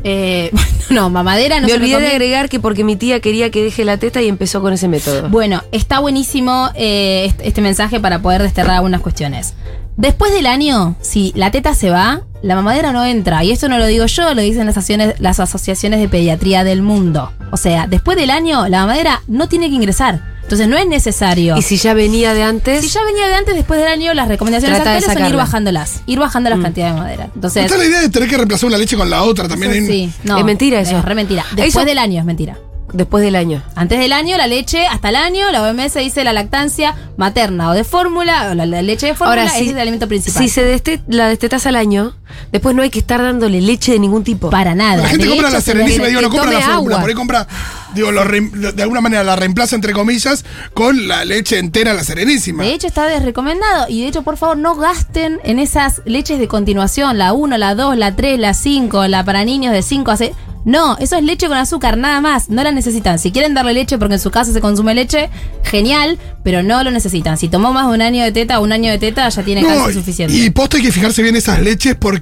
Eh, 0.05 0.51
no, 0.91 1.11
mamadera 1.11 1.57
no 1.61 1.67
me 1.67 1.69
se 1.73 1.77
olvidé 1.77 2.01
de 2.01 2.09
agregar 2.09 2.49
que 2.49 2.61
porque 2.61 2.85
mi 2.85 2.97
tía 2.97 3.21
quería 3.21 3.51
que 3.51 3.63
deje 3.63 3.85
la 3.85 3.97
teta 3.99 4.21
y 4.23 4.29
empezó 4.29 4.61
con 4.61 4.73
ese 4.73 4.89
método. 4.89 5.29
Bueno, 5.29 5.63
está 5.73 5.99
buenísimo 6.01 6.71
eh, 6.75 7.25
este, 7.29 7.49
este 7.49 7.61
mensaje 7.61 8.01
para 8.01 8.21
poder 8.21 8.43
desterrar 8.43 8.77
algunas 8.77 9.01
cuestiones. 9.01 9.55
Después 9.97 10.33
del 10.33 10.47
año, 10.47 10.97
si 11.01 11.33
la 11.37 11.51
teta 11.51 11.75
se 11.75 11.91
va, 11.91 12.23
la 12.43 12.55
mamadera 12.55 12.93
no 12.93 13.05
entra. 13.05 13.45
Y 13.45 13.51
esto 13.51 13.69
no 13.69 13.77
lo 13.79 13.87
digo 13.87 14.07
yo, 14.07 14.33
lo 14.35 14.41
dicen 14.41 14.65
las, 14.67 14.77
asociaciones- 14.77 15.17
las 15.19 15.41
asociaciones 15.41 16.01
de 16.01 16.09
pediatría 16.09 16.65
del 16.65 16.81
mundo. 16.81 17.33
O 17.51 17.59
sea, 17.59 17.87
después 17.87 18.17
del 18.17 18.31
año, 18.31 18.67
la 18.69 18.81
mamadera 18.81 19.21
no 19.27 19.49
tiene 19.49 19.69
que 19.69 19.75
ingresar. 19.75 20.23
Entonces 20.51 20.67
no 20.67 20.77
es 20.77 20.89
necesario. 20.89 21.57
y 21.57 21.63
si 21.63 21.77
ya 21.77 21.95
venía 21.95 22.35
de 22.35 22.43
antes, 22.43 22.81
Si 22.83 22.89
ya 22.89 23.05
venía 23.05 23.29
de 23.29 23.35
antes, 23.35 23.55
después 23.55 23.79
del 23.79 23.89
año, 23.89 24.13
las 24.15 24.27
recomendaciones 24.27 24.79
Trata 24.79 24.91
de 24.91 24.97
actuales 24.99 25.21
son 25.23 25.31
ir 25.31 25.37
bajándolas. 25.37 26.03
Ir 26.07 26.19
bajando 26.19 26.51
las 26.51 26.59
cantidades 26.59 26.95
de 26.97 27.01
madera. 27.01 27.29
Entonces, 27.33 27.67
Está 27.67 27.79
la 27.79 27.85
idea 27.85 28.01
de 28.01 28.09
tener 28.09 28.29
que 28.29 28.37
reemplazar 28.37 28.67
una 28.67 28.77
leche 28.77 28.97
con 28.97 29.09
la 29.09 29.23
otra 29.23 29.47
también. 29.47 29.71
eso 29.71 29.81
hay- 29.93 30.09
sí, 30.09 30.13
no, 30.25 30.39
Es 30.39 30.45
mentira 30.45 30.81
eso. 30.81 30.99
Es 30.99 31.05
re 31.05 31.15
mentira. 31.15 31.45
Después 31.53 31.69
Eso- 31.69 31.85
del 31.85 31.99
año 31.99 32.19
es 32.19 32.25
mentira. 32.25 32.59
después 32.93 33.23
del 33.23 33.37
año. 33.37 33.63
Antes 33.77 34.01
del 34.01 34.13
año, 34.13 34.37
la 34.37 34.49
leche, 34.49 34.85
hasta 34.89 35.11
el 35.11 35.15
año, 35.15 35.53
la 35.53 35.63
OMS 35.63 35.95
dice 36.01 36.25
la 36.25 36.33
lactancia 36.33 36.97
materna 37.17 37.71
o 37.71 37.73
de 37.73 37.85
fórmula, 37.85 38.49
o 38.51 38.55
la, 38.57 38.67
la 38.67 38.83
leche 38.83 39.07
de 39.07 39.15
fórmula 39.15 39.43
Ahora, 39.43 39.57
es 39.57 39.65
si, 39.65 39.71
el 39.71 39.79
alimento 39.79 40.09
principal. 40.09 40.43
si 40.43 40.49
se 40.49 40.65
deste- 40.65 41.01
la 41.07 41.29
destetas 41.29 41.67
al 41.67 41.77
año, 41.77 42.17
después 42.53 42.75
no 42.75 42.83
hay 42.83 42.90
que 42.90 42.99
estar 43.01 43.21
dándole 43.23 43.61
leche 43.61 43.93
de 43.93 43.99
ningún 43.99 44.25
tipo. 44.25 44.51
Para 44.51 44.75
nada. 44.75 45.03
La 45.03 45.09
gente 45.09 45.25
De 45.25 45.31
compra 45.31 45.49
hecho, 45.49 45.57
la 45.57 45.61
se 45.61 45.73
serenísima, 45.73 46.07
digo, 46.07 46.21
no 46.21 46.31
compra 46.31 46.51
la 46.53 46.61
fórmula. 46.61 46.75
agua. 46.97 47.01
Por 47.01 47.09
ahí 47.09 47.14
compra, 47.14 47.49
digo, 47.95 48.12
lo 48.12 48.25
reem- 48.25 48.51
de 48.73 48.83
alguna 48.83 49.01
manera 49.01 49.23
la 49.25 49.37
reemplaza, 49.37 49.75
entre 49.77 49.93
comillas, 49.93 50.45
con 50.75 51.09
la 51.09 51.25
leche 51.25 51.59
entera, 51.59 51.95
la 51.95 52.05
serenísima. 52.05 52.62
De 52.64 52.73
hecho, 52.75 52.87
está 52.87 53.07
desrecomendado. 53.07 53.87
Y 53.88 54.03
de 54.03 54.09
hecho, 54.09 54.23
por 54.23 54.37
favor, 54.37 54.57
no 54.57 54.75
gasten 54.77 55.38
en 55.45 55.59
esas 55.59 56.03
leches 56.05 56.38
de 56.38 56.49
continuación. 56.49 57.19
La 57.19 57.33
1, 57.33 57.57
la 57.59 57.75
2, 57.75 57.97
la 57.97 58.14
3, 58.16 58.38
la 58.38 58.55
5, 58.55 59.07
la 59.09 59.25
para 59.25 59.45
niños 59.45 59.73
de 59.73 59.83
5 59.83 60.11
a 60.11 60.16
6. 60.16 60.31
No, 60.62 60.99
eso 60.99 61.16
es 61.16 61.25
leche 61.25 61.49
con 61.49 61.57
azúcar, 61.57 61.97
nada 61.97 62.21
más. 62.21 62.51
No 62.51 62.62
la 62.62 62.71
necesitan. 62.71 63.19
Si 63.19 63.33
quieren 63.33 63.55
darle 63.55 63.73
leche 63.73 63.97
porque 63.97 64.14
en 64.16 64.21
su 64.21 64.31
casa 64.31 64.53
se 64.53 64.61
consume 64.61 64.95
leche, 64.95 65.31
genial, 65.64 66.19
pero 66.45 66.62
no 66.62 66.85
lo 66.85 66.90
necesitan. 66.90 67.38
Si 67.38 67.49
tomó 67.49 67.73
más 67.73 67.87
de 67.88 67.95
un 67.95 68.03
año 68.03 68.23
de 68.25 68.31
teta, 68.31 68.61
un 68.61 68.71
año 68.71 68.90
de 68.90 68.99
teta 68.99 69.27
ya 69.31 69.43
tiene 69.43 69.62
calcio 69.64 69.95
suficiente. 69.95 70.37
Y 70.37 70.51
posta 70.51 70.77
hay 70.77 70.83
que 70.83 70.93
fijarse 70.93 71.23
bien 71.23 71.35
esas 71.35 71.62
leches 71.62 71.95
porque 71.99 72.19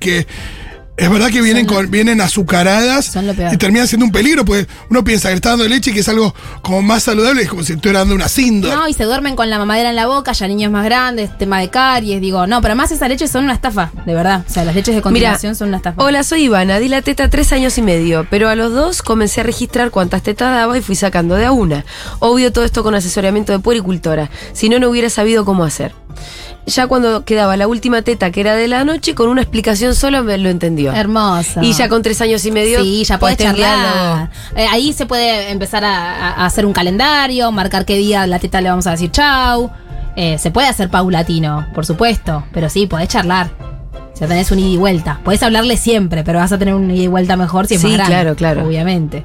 es 0.98 1.08
verdad 1.08 1.30
que 1.30 1.40
vienen, 1.40 1.64
con, 1.64 1.88
vienen 1.92 2.20
azucaradas 2.20 3.04
Son 3.06 3.24
lo 3.24 3.32
peor. 3.32 3.54
y 3.54 3.56
terminan 3.56 3.86
siendo 3.86 4.04
un 4.04 4.10
peligro, 4.10 4.44
pues 4.44 4.66
uno 4.90 5.04
piensa 5.04 5.28
que 5.28 5.36
está 5.36 5.50
dando 5.50 5.68
leche 5.68 5.92
y 5.92 5.94
que 5.94 6.00
es 6.00 6.08
algo 6.08 6.34
como 6.60 6.82
más 6.82 7.04
saludable, 7.04 7.42
es 7.42 7.48
como 7.48 7.62
si 7.62 7.74
estuviera 7.74 8.00
dando 8.00 8.16
una 8.16 8.26
Sindor. 8.26 8.74
No, 8.76 8.88
y 8.88 8.94
se 8.94 9.04
duermen 9.04 9.36
con 9.36 9.48
la 9.48 9.58
mamadera 9.58 9.90
en 9.90 9.94
la 9.96 10.08
boca, 10.08 10.32
ya 10.32 10.48
niños 10.48 10.72
más 10.72 10.84
grandes, 10.84 11.38
tema 11.38 11.60
de 11.60 11.70
caries, 11.70 12.20
digo, 12.20 12.48
no, 12.48 12.60
pero 12.60 12.72
además 12.72 12.90
esas 12.90 13.08
leches 13.08 13.30
son 13.30 13.44
una 13.44 13.52
estafa, 13.52 13.92
de 14.06 14.12
verdad. 14.12 14.44
O 14.48 14.52
sea, 14.52 14.64
las 14.64 14.74
leches 14.74 14.92
de 14.96 14.98
Mira, 14.98 15.02
continuación 15.02 15.54
son 15.54 15.68
una 15.68 15.76
estafa. 15.76 16.02
hola, 16.02 16.24
soy 16.24 16.42
Ivana, 16.46 16.80
di 16.80 16.88
la 16.88 17.00
teta 17.00 17.30
tres 17.30 17.52
años 17.52 17.78
y 17.78 17.82
medio, 17.82 18.26
pero 18.28 18.48
a 18.48 18.56
los 18.56 18.72
dos 18.72 19.00
comencé 19.00 19.42
a 19.42 19.44
registrar 19.44 19.92
cuántas 19.92 20.24
tetas 20.24 20.52
daba 20.52 20.76
y 20.76 20.80
fui 20.80 20.96
sacando 20.96 21.36
de 21.36 21.44
a 21.44 21.52
una. 21.52 21.84
Obvio 22.18 22.50
todo 22.52 22.64
esto 22.64 22.82
con 22.82 22.96
asesoramiento 22.96 23.52
de 23.52 23.60
puericultora, 23.60 24.30
si 24.52 24.68
no, 24.68 24.80
no 24.80 24.90
hubiera 24.90 25.10
sabido 25.10 25.44
cómo 25.44 25.62
hacer. 25.62 25.92
Ya 26.66 26.86
cuando 26.86 27.24
quedaba 27.24 27.56
la 27.56 27.66
última 27.66 28.02
teta, 28.02 28.30
que 28.30 28.40
era 28.42 28.54
de 28.54 28.68
la 28.68 28.84
noche, 28.84 29.14
con 29.14 29.28
una 29.28 29.40
explicación 29.40 29.94
solo 29.94 30.22
me 30.22 30.36
lo 30.36 30.50
entendió. 30.50 30.92
Hermoso. 30.92 31.62
Y 31.62 31.72
ya 31.72 31.88
con 31.88 32.02
tres 32.02 32.20
años 32.20 32.44
y 32.44 32.50
medio. 32.50 32.82
Sí, 32.82 33.04
ya 33.04 33.18
puedes 33.18 33.36
podés 33.38 33.52
charlar. 33.52 34.30
Eh, 34.54 34.66
ahí 34.70 34.92
se 34.92 35.06
puede 35.06 35.50
empezar 35.50 35.84
a, 35.84 36.44
hacer 36.44 36.66
un 36.66 36.72
calendario, 36.74 37.50
marcar 37.52 37.86
qué 37.86 37.96
día 37.96 38.26
la 38.26 38.38
teta 38.38 38.60
le 38.60 38.68
vamos 38.68 38.86
a 38.86 38.90
decir 38.90 39.10
chau. 39.10 39.70
Eh, 40.14 40.36
se 40.38 40.50
puede 40.50 40.68
hacer 40.68 40.90
paulatino, 40.90 41.66
por 41.74 41.86
supuesto, 41.86 42.44
pero 42.52 42.68
sí, 42.68 42.86
podés 42.86 43.08
charlar. 43.08 43.50
Ya 44.20 44.26
tenés 44.26 44.50
un 44.50 44.58
ida 44.58 44.68
y 44.68 44.76
vuelta. 44.76 45.20
Podés 45.24 45.42
hablarle 45.42 45.76
siempre, 45.76 46.24
pero 46.24 46.40
vas 46.40 46.52
a 46.52 46.58
tener 46.58 46.74
un 46.74 46.90
ida 46.90 47.04
y 47.04 47.06
vuelta 47.06 47.36
mejor 47.36 47.66
si 47.66 47.76
es 47.76 47.80
Sí, 47.80 47.86
más 47.86 47.96
grande. 47.96 48.12
claro, 48.12 48.36
claro. 48.36 48.66
Obviamente. 48.66 49.24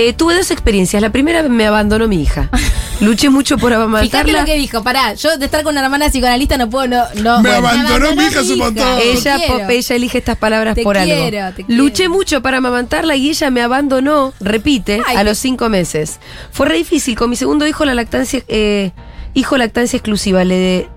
Eh, 0.00 0.12
tuve 0.12 0.36
dos 0.36 0.52
experiencias. 0.52 1.02
La 1.02 1.10
primera 1.10 1.42
me 1.42 1.66
abandonó 1.66 2.06
mi 2.06 2.22
hija. 2.22 2.48
Luché 3.00 3.30
mucho 3.30 3.58
por 3.58 3.70
Fíjate 3.70 3.84
amamantarla. 3.84 4.40
lo 4.40 4.44
que 4.44 4.54
dijo, 4.56 4.84
pará, 4.84 5.14
yo 5.14 5.36
de 5.36 5.44
estar 5.44 5.64
con 5.64 5.72
una 5.74 5.84
hermana 5.84 6.08
psicoanalista 6.08 6.56
no 6.56 6.70
puedo, 6.70 6.86
no, 6.86 7.04
no. 7.16 7.42
Me 7.42 7.50
abandonó 7.50 8.14
mi 8.14 8.24
hija, 8.24 8.40
es 8.40 8.50
un 8.50 8.58
montón. 8.58 8.86
Ella, 9.02 9.36
quiero. 9.38 9.58
Pope, 9.58 9.76
ella 9.76 9.96
elige 9.96 10.18
estas 10.18 10.36
palabras 10.36 10.76
Te 10.76 10.82
por 10.84 10.96
quiero, 10.96 11.44
algo. 11.46 11.56
te 11.56 11.64
quiero. 11.64 11.82
Luché 11.82 12.08
mucho 12.08 12.42
para 12.42 12.58
amamantarla 12.58 13.16
y 13.16 13.28
ella 13.30 13.50
me 13.50 13.60
abandonó, 13.60 14.34
repite, 14.40 15.00
Ay. 15.04 15.16
a 15.16 15.24
los 15.24 15.36
cinco 15.38 15.68
meses. 15.68 16.20
Fue 16.52 16.66
re 16.68 16.76
difícil. 16.76 17.16
Con 17.16 17.30
mi 17.30 17.34
segundo 17.36 17.66
hijo, 17.66 17.84
la 17.84 17.94
lactancia, 17.94 18.42
eh, 18.46 18.92
hijo 19.34 19.56
lactancia 19.56 19.96
exclusiva, 19.96 20.44
le 20.44 20.88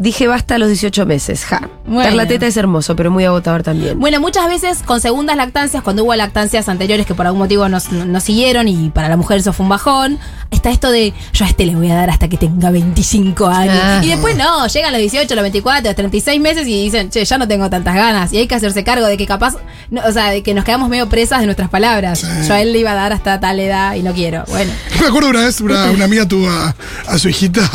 dije 0.00 0.26
basta 0.26 0.56
a 0.56 0.58
los 0.58 0.68
18 0.68 1.06
meses. 1.06 1.44
Ja. 1.44 1.68
Bueno. 1.86 2.02
Dar 2.02 2.14
la 2.14 2.26
teta 2.26 2.46
es 2.46 2.56
hermoso, 2.56 2.96
pero 2.96 3.10
muy 3.10 3.24
agotador 3.24 3.62
también. 3.62 4.00
Bueno, 4.00 4.20
muchas 4.20 4.48
veces 4.48 4.82
con 4.84 5.00
segundas 5.00 5.36
lactancias, 5.36 5.82
cuando 5.82 6.04
hubo 6.04 6.14
lactancias 6.14 6.68
anteriores 6.68 7.06
que 7.06 7.14
por 7.14 7.26
algún 7.26 7.40
motivo 7.40 7.68
nos, 7.68 7.92
nos 7.92 8.22
siguieron 8.22 8.66
y 8.66 8.90
para 8.90 9.08
la 9.08 9.16
mujer 9.16 9.38
eso 9.38 9.52
fue 9.52 9.64
un 9.64 9.70
bajón, 9.70 10.18
está 10.50 10.70
esto 10.70 10.90
de 10.90 11.12
yo 11.32 11.44
a 11.44 11.48
este 11.48 11.66
le 11.66 11.76
voy 11.76 11.90
a 11.90 11.94
dar 11.94 12.10
hasta 12.10 12.28
que 12.28 12.38
tenga 12.38 12.70
25 12.70 13.46
años. 13.46 13.80
Ah. 13.82 14.00
Y 14.02 14.08
después 14.08 14.36
no, 14.36 14.66
llegan 14.66 14.92
los 14.92 15.00
18, 15.00 15.34
los 15.34 15.42
24, 15.42 15.84
los 15.84 15.96
36 15.96 16.40
meses 16.40 16.66
y 16.66 16.84
dicen, 16.84 17.10
che, 17.10 17.24
ya 17.24 17.38
no 17.38 17.46
tengo 17.46 17.68
tantas 17.68 17.94
ganas. 17.94 18.32
Y 18.32 18.38
hay 18.38 18.46
que 18.46 18.54
hacerse 18.54 18.82
cargo 18.82 19.06
de 19.06 19.16
que 19.18 19.26
capaz, 19.26 19.56
no, 19.90 20.02
o 20.06 20.12
sea, 20.12 20.30
de 20.30 20.42
que 20.42 20.54
nos 20.54 20.64
quedamos 20.64 20.88
medio 20.88 21.08
presas 21.08 21.40
de 21.40 21.46
nuestras 21.46 21.68
palabras. 21.68 22.24
Yo 22.46 22.54
a 22.54 22.62
él 22.62 22.72
le 22.72 22.78
iba 22.78 22.92
a 22.92 22.94
dar 22.94 23.12
hasta 23.12 23.38
tal 23.38 23.60
edad 23.60 23.94
y 23.94 24.02
no 24.02 24.14
quiero. 24.14 24.44
Bueno. 24.48 24.72
Me 25.00 25.06
acuerdo 25.06 25.28
una 25.28 25.44
vez, 25.44 25.60
una, 25.60 25.90
una 25.90 26.04
amiga 26.06 26.26
tuvo 26.26 26.48
a, 26.48 26.74
a 27.06 27.18
su 27.18 27.28
hijita, 27.28 27.68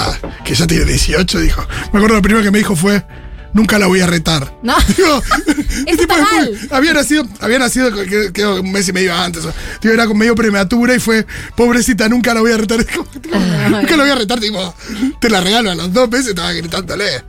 que 0.44 0.56
ya 0.56 0.66
tiene 0.66 0.86
18, 0.86 1.40
dijo. 1.40 1.62
Me 1.92 2.00
acuerdo 2.00 2.15
lo 2.16 2.22
primero 2.22 2.44
que 2.44 2.52
me 2.52 2.58
dijo 2.58 2.76
fue, 2.76 3.06
nunca 3.54 3.80
la 3.80 3.88
voy 3.88 4.02
a 4.02 4.08
retar. 4.08 4.58
No. 4.64 4.76
Digo, 4.98 5.22
de 5.86 6.08
mal. 6.08 6.58
había 6.72 6.94
nacido, 6.94 7.26
había 7.40 7.60
nacido 7.60 7.92
que- 7.94 8.32
creo, 8.34 8.62
un 8.62 8.72
mes 8.72 8.88
y 8.90 8.94
medio 8.94 9.16
antes. 9.16 9.44
Digo, 9.82 9.94
era 9.94 10.06
medio 10.08 10.36
prematura 10.36 10.96
y 10.96 11.00
fue, 11.00 11.26
pobrecita, 11.56 12.08
nunca 12.10 12.34
la 12.34 12.42
voy 12.42 12.52
a 12.52 12.58
retar. 12.58 12.86
Digo, 12.86 13.06
tipo, 13.22 13.38
nunca 13.38 13.98
la 13.98 14.04
voy 14.04 14.12
a 14.12 14.16
retar, 14.16 14.40
tipo, 14.40 14.76
te 15.20 15.30
la 15.30 15.42
regalo 15.42 15.72
a 15.72 15.76
los 15.76 15.92
dos 15.94 16.10
meses, 16.10 16.28
estaba 16.28 16.52
gritándole. 16.52 17.24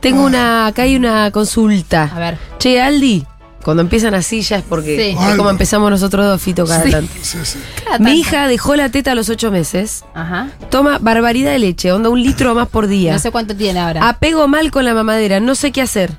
Tengo 0.00 0.24
una, 0.24 0.66
acá 0.66 0.82
hay 0.82 0.94
una 0.96 1.30
consulta. 1.30 2.10
A 2.14 2.18
ver. 2.18 2.38
Che, 2.58 2.80
Aldi, 2.80 3.26
cuando 3.66 3.80
empiezan 3.82 4.14
así 4.14 4.42
ya 4.42 4.58
es 4.58 4.62
porque 4.62 4.96
Sí. 4.96 5.16
es 5.28 5.34
como 5.34 5.50
empezamos 5.50 5.90
nosotros 5.90 6.24
dos, 6.24 6.40
Fito, 6.40 6.64
cada 6.66 6.84
Sí. 6.84 6.90
tanto. 6.92 7.12
Sí, 7.20 7.38
sí. 7.42 7.58
Cada 7.84 7.98
Mi 7.98 8.04
tanto. 8.04 8.18
hija 8.20 8.46
dejó 8.46 8.76
la 8.76 8.90
teta 8.90 9.10
a 9.10 9.14
los 9.16 9.28
ocho 9.28 9.50
meses. 9.50 10.04
Ajá. 10.14 10.50
Toma 10.70 10.98
barbaridad 11.00 11.50
de 11.50 11.58
leche, 11.58 11.90
onda 11.90 12.08
un 12.08 12.22
litro 12.22 12.54
más 12.54 12.68
por 12.68 12.86
día. 12.86 13.12
No 13.14 13.18
sé 13.18 13.32
cuánto 13.32 13.56
tiene 13.56 13.80
ahora. 13.80 14.08
Apego 14.08 14.46
mal 14.46 14.70
con 14.70 14.84
la 14.84 14.94
mamadera, 14.94 15.40
no 15.40 15.56
sé 15.56 15.72
qué 15.72 15.82
hacer. 15.82 16.12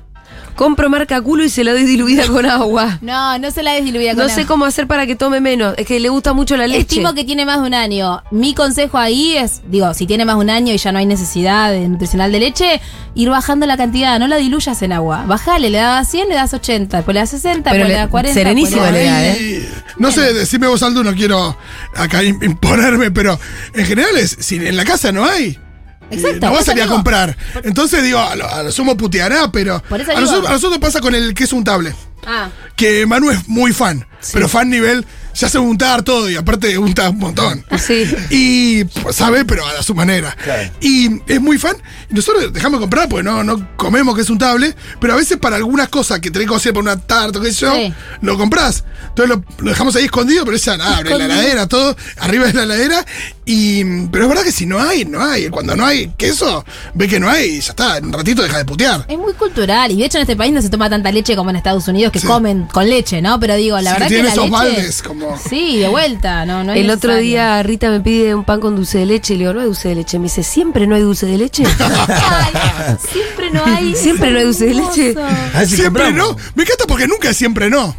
Compro 0.58 0.90
marca 0.90 1.20
culo 1.22 1.44
y 1.44 1.48
se 1.50 1.62
la 1.62 1.70
doy 1.70 1.84
diluida 1.84 2.26
con 2.26 2.44
agua. 2.44 2.98
No, 3.08 3.38
no 3.38 3.50
se 3.52 3.62
la 3.62 3.72
des 3.74 3.84
diluida 3.84 4.10
con 4.16 4.24
No 4.24 4.28
sé 4.28 4.40
agua. 4.40 4.46
cómo 4.48 4.64
hacer 4.64 4.88
para 4.88 5.06
que 5.06 5.14
tome 5.14 5.40
menos. 5.40 5.74
Es 5.78 5.86
que 5.86 6.00
le 6.00 6.08
gusta 6.08 6.32
mucho 6.32 6.56
la 6.56 6.66
leche. 6.66 6.80
Estimo 6.80 7.14
que 7.14 7.22
tiene 7.22 7.46
más 7.46 7.60
de 7.60 7.68
un 7.68 7.74
año. 7.74 8.22
Mi 8.32 8.54
consejo 8.54 8.98
ahí 8.98 9.36
es, 9.36 9.62
digo, 9.70 9.94
si 9.94 10.06
tiene 10.08 10.24
más 10.24 10.34
de 10.34 10.40
un 10.40 10.50
año 10.50 10.74
y 10.74 10.78
ya 10.78 10.90
no 10.90 10.98
hay 10.98 11.06
necesidad 11.06 11.70
de 11.70 11.88
nutricional 11.88 12.32
de 12.32 12.40
leche, 12.40 12.80
ir 13.14 13.30
bajando 13.30 13.66
la 13.66 13.76
cantidad, 13.76 14.18
no 14.18 14.26
la 14.26 14.36
diluyas 14.36 14.82
en 14.82 14.92
agua. 14.92 15.24
Bajale, 15.26 15.70
le 15.70 15.78
das 15.78 16.10
100, 16.10 16.28
le 16.28 16.34
das 16.34 16.52
80, 16.52 16.96
después 16.98 17.14
le 17.14 17.20
das 17.20 17.30
60, 17.30 17.70
Pero 17.70 17.84
después 17.84 17.88
le, 17.88 17.94
le- 17.94 18.00
das 18.00 18.10
40. 18.10 18.34
serenísima 18.34 18.90
le 18.90 19.04
das- 19.04 19.22
da, 19.22 19.32
Ay, 19.32 19.68
No 19.98 20.10
sé, 20.10 20.32
decime 20.34 20.66
vos, 20.66 20.82
Aldo, 20.82 21.04
no 21.04 21.14
quiero 21.14 21.56
acá 21.94 22.24
im- 22.24 22.42
imponerme, 22.44 23.12
pero 23.12 23.38
en 23.74 23.86
general 23.86 24.16
es, 24.16 24.36
si 24.40 24.56
en 24.56 24.76
la 24.76 24.84
casa 24.84 25.12
no 25.12 25.24
hay. 25.24 25.56
Exacto, 26.10 26.46
No 26.46 26.52
vas 26.52 26.58
por 26.58 26.62
a 26.62 26.64
salir 26.64 26.82
a 26.82 26.84
digo. 26.86 26.94
comprar. 26.96 27.36
Entonces 27.64 28.02
digo, 28.02 28.18
a 28.18 28.34
lo, 28.36 28.48
a 28.48 28.62
lo 28.62 28.72
sumo 28.72 28.96
puteará, 28.96 29.50
pero. 29.52 29.82
Por 29.88 30.00
eso 30.00 30.12
a, 30.12 30.20
nosotros, 30.20 30.48
a 30.48 30.52
nosotros 30.52 30.78
pasa 30.78 31.00
con 31.00 31.14
el 31.14 31.34
queso 31.34 31.56
untable. 31.56 31.94
Ah, 32.26 32.48
Que 32.76 33.06
Manu 33.06 33.30
es 33.30 33.48
muy 33.48 33.72
fan. 33.72 34.06
Pero 34.32 34.48
fan 34.48 34.68
nivel, 34.70 35.06
ya 35.38 35.48
se 35.48 35.58
untar 35.58 36.02
todo 36.02 36.28
y 36.28 36.36
aparte 36.36 36.76
unta 36.78 37.10
un 37.10 37.18
montón. 37.18 37.64
Sí. 37.78 38.04
Y 38.30 38.84
pues, 38.84 39.16
sabe, 39.16 39.44
pero 39.44 39.64
a 39.66 39.82
su 39.82 39.94
manera. 39.94 40.36
Claro. 40.42 40.70
Y 40.80 41.20
es 41.26 41.40
muy 41.40 41.58
fan. 41.58 41.76
Y 42.10 42.14
nosotros 42.14 42.52
dejamos 42.52 42.78
de 42.80 42.82
comprar 42.82 43.08
porque 43.08 43.22
no, 43.22 43.44
no 43.44 43.68
comemos 43.76 44.14
que 44.14 44.22
es 44.22 44.30
untable. 44.30 44.74
Pero 45.00 45.12
a 45.12 45.16
veces 45.16 45.36
para 45.38 45.56
algunas 45.56 45.88
cosas 45.88 46.20
que 46.20 46.30
tenés 46.30 46.48
que 46.48 46.54
hacer 46.54 46.72
para 46.72 46.82
una 46.82 46.98
tarta, 47.00 47.40
qué 47.40 47.52
sé 47.52 47.60
yo, 47.60 47.74
Sí. 47.74 47.92
lo 48.22 48.36
comprás. 48.36 48.84
Entonces 49.10 49.36
lo, 49.36 49.44
lo 49.64 49.70
dejamos 49.70 49.94
ahí 49.96 50.04
escondido, 50.06 50.44
pero 50.44 50.56
ella 50.56 50.76
nada, 50.76 50.96
abre 50.98 51.16
la 51.18 51.24
heladera, 51.26 51.66
todo, 51.68 51.96
arriba 52.18 52.46
de 52.46 52.52
la 52.54 52.62
heladera. 52.64 53.04
Y, 53.44 54.06
pero 54.08 54.24
es 54.24 54.28
verdad 54.28 54.44
que 54.44 54.52
si 54.52 54.66
no 54.66 54.80
hay, 54.80 55.04
no 55.04 55.22
hay. 55.24 55.48
Cuando 55.48 55.74
no 55.76 55.84
hay 55.86 56.08
queso, 56.18 56.64
ve 56.94 57.08
que 57.08 57.18
no 57.20 57.28
hay 57.30 57.56
y 57.56 57.60
ya 57.60 57.70
está. 57.70 57.96
En 57.98 58.06
un 58.06 58.12
ratito 58.12 58.42
deja 58.42 58.58
de 58.58 58.64
putear. 58.64 59.04
es 59.08 59.18
muy 59.18 59.32
cultural. 59.34 59.90
Y 59.92 59.96
de 59.98 60.04
hecho 60.06 60.18
en 60.18 60.22
este 60.22 60.36
país 60.36 60.52
no 60.52 60.60
se 60.62 60.68
toma 60.68 60.90
tanta 60.90 61.10
leche 61.12 61.34
como 61.36 61.50
en 61.50 61.56
Estados 61.56 61.86
Unidos, 61.88 62.12
que 62.12 62.20
Sí. 62.20 62.26
comen 62.26 62.64
con 62.66 62.88
leche, 62.88 63.22
¿no? 63.22 63.38
Pero 63.40 63.54
digo, 63.56 63.76
la 63.80 63.90
Sí, 63.90 63.94
verdad 63.94 64.06
que 64.08 64.14
tiene 64.14 64.28
la 64.28 64.32
esos 64.32 64.44
leche... 64.44 64.56
baldes 64.56 65.02
como- 65.02 65.27
Sí, 65.36 65.78
de 65.78 65.88
vuelta, 65.88 66.44
no, 66.46 66.64
no 66.64 66.72
es 66.72 66.78
El 66.80 66.90
otro 66.90 67.10
necesario. 67.10 67.20
día 67.28 67.62
Rita 67.62 67.90
me 67.90 68.00
pide 68.00 68.34
un 68.34 68.44
pan 68.44 68.60
con 68.60 68.76
dulce 68.76 68.98
de 68.98 69.06
leche 69.06 69.34
y 69.34 69.36
le 69.36 69.42
digo, 69.44 69.54
no 69.54 69.60
hay 69.60 69.66
dulce 69.66 69.88
de 69.88 69.94
leche. 69.96 70.18
Me 70.18 70.24
dice, 70.24 70.42
¿siempre 70.42 70.86
no 70.86 70.94
hay 70.94 71.02
dulce 71.02 71.26
de 71.26 71.38
leche? 71.38 71.64
Ay, 72.08 72.96
siempre 73.10 73.50
no 73.50 73.64
hay. 73.64 73.94
Siempre 73.96 74.30
no 74.30 74.38
hay 74.38 74.44
dulce 74.44 74.66
de 74.66 74.74
leche. 74.74 75.10
Hermoso. 75.10 75.26
A 75.54 75.58
ver 75.60 75.68
si 75.68 75.76
siempre 75.76 76.04
compramos. 76.04 76.36
no. 76.36 76.42
Me 76.54 76.62
encanta 76.62 76.84
porque 76.86 77.06
nunca 77.08 77.30
es 77.30 77.36
siempre 77.36 77.68
no. 77.70 77.94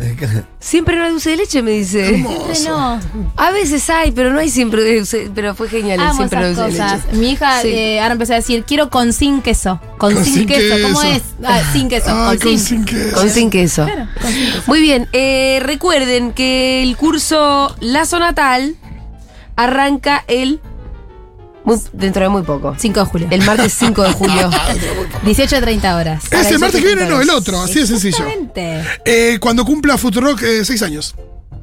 Siempre 0.59 0.95
no 0.95 1.03
hay 1.05 1.11
dulce 1.11 1.31
de 1.31 1.37
leche, 1.37 1.61
me 1.61 1.71
dice. 1.71 2.07
Siempre 2.09 2.59
no. 2.67 2.99
A 3.35 3.51
veces 3.51 3.89
hay, 3.89 4.11
pero 4.11 4.31
no 4.31 4.39
hay 4.39 4.49
siempre. 4.49 5.03
Pero 5.33 5.55
fue 5.55 5.67
genial, 5.69 5.99
Amo 5.99 6.13
siempre 6.15 6.39
no 6.39 6.45
hay 6.45 6.53
dulce 6.53 6.71
de 6.71 6.77
cosas. 6.79 7.05
leche. 7.05 7.17
Mi 7.17 7.31
hija 7.31 7.61
Sí. 7.61 7.67
eh, 7.69 7.99
ahora 8.01 8.13
empezó 8.13 8.33
a 8.33 8.35
decir, 8.37 8.63
quiero 8.65 8.89
con 8.89 9.13
sin 9.13 9.41
queso. 9.41 9.79
Con, 9.97 10.13
Con 10.13 10.23
sin, 10.23 10.33
sin 10.35 10.47
queso. 10.47 10.75
¿Cómo 10.83 11.01
es? 11.03 11.21
Ah, 11.43 11.61
sin 11.73 11.89
queso. 11.89 12.05
Ay, 12.09 12.37
con, 12.37 12.49
con 12.51 12.59
sin. 12.59 12.59
sin 12.59 12.85
queso. 12.85 13.15
Con 13.15 13.29
sin 13.29 13.49
queso. 13.49 13.85
Claro, 13.85 14.07
con 14.21 14.31
sin 14.31 14.45
queso. 14.45 14.63
Muy 14.67 14.81
bien, 14.81 15.07
eh, 15.13 15.59
recuerden 15.63 16.31
que 16.33 16.83
el 16.83 16.95
curso 16.95 17.09
Lazo 17.80 18.19
Natal 18.19 18.76
arranca 19.56 20.24
el. 20.28 20.60
muy- 21.63 21.78
dentro 21.93 22.24
de 22.24 22.30
muy 22.30 22.41
poco. 22.43 22.76
5 22.78 23.00
de 23.00 23.06
julio. 23.06 23.28
El 23.32 23.43
martes 23.43 23.74
5 23.74 24.02
de 24.04 24.12
julio. 24.13 24.50
18 25.24 25.56
a 25.58 25.62
30 25.62 25.95
horas. 25.95 26.24
Es 26.32 26.52
el 26.52 26.60
martes 26.60 26.82
que 26.82 26.88
viene, 26.88 27.06
no, 27.06 27.22
el 27.22 27.28
18:30. 27.28 27.36
otro, 27.36 27.62
así 27.62 27.80
de 27.80 27.88
sencillo. 27.88 28.17
Exactamente. 28.26 28.84
Eh, 29.06 29.38
cuando 29.39 29.65
cumpla 29.65 29.98
Futurock 29.98 30.41
eh, 30.43 30.65
seis 30.65 30.82
años. 30.82 31.15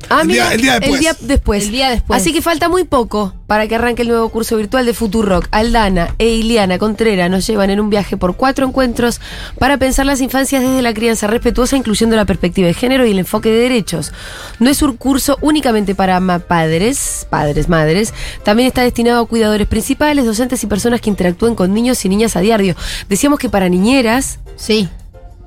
Ah, 0.09 0.21
El 0.23 0.29
mira, 0.29 0.51
día- 0.51 0.55
el 0.55 0.61
día 0.61 0.73
después. 0.79 0.95
El 0.95 1.01
día 1.01 1.17
después. 1.21 1.65
El 1.65 1.71
día 1.73 1.91
después. 1.91 2.21
Así 2.21 2.33
que 2.33 2.41
falta 2.43 2.69
muy 2.69 2.85
poco 2.85 3.35
para 3.47 3.67
que 3.67 3.75
arranque 3.75 4.03
el 4.03 4.09
nuevo 4.09 4.29
curso 4.29 4.57
virtual 4.57 4.87
de 4.87 4.95
Futurock. 4.95 5.49
Aldana 5.51 6.15
e 6.19 6.29
Iliana 6.29 6.79
Contreras 6.79 7.29
nos 7.31 7.47
llevan 7.47 7.71
en 7.71 7.81
un 7.81 7.91
viaje 7.91 8.17
por 8.17 8.37
cuatro 8.37 8.67
encuentros 8.67 9.21
para 9.59 9.79
pensar 9.79 10.07
las 10.07 10.21
infancias 10.21 10.63
desde 10.63 10.83
la 10.83 10.95
crianza 10.95 11.27
respetuosa, 11.27 11.77
incluyendo 11.77 12.15
la 12.17 12.25
perspectiva 12.25 12.67
de 12.69 12.75
género 12.75 13.05
y 13.07 13.11
el 13.11 13.19
enfoque 13.19 13.51
de 13.51 13.59
derechos. 13.59 14.13
No 14.61 14.71
es 14.71 14.81
un 14.83 14.97
curso 14.97 15.39
únicamente 15.41 15.95
para 15.95 16.21
padres, 16.39 17.27
padres, 17.31 17.69
madres. 17.69 18.13
También 18.45 18.69
está 18.69 18.83
destinado 18.83 19.23
a 19.23 19.27
cuidadores 19.27 19.67
principales, 19.67 20.25
docentes 20.25 20.63
y 20.63 20.67
personas 20.67 21.01
que 21.01 21.11
interactúen 21.11 21.55
con 21.55 21.75
niños 21.75 22.05
y 22.05 22.09
niñas 22.09 22.37
a 22.37 22.41
diario. 22.41 22.77
Decíamos 23.09 23.39
que 23.39 23.49
para 23.49 23.69
niñeras 23.69 24.39
Sí. 24.57 24.89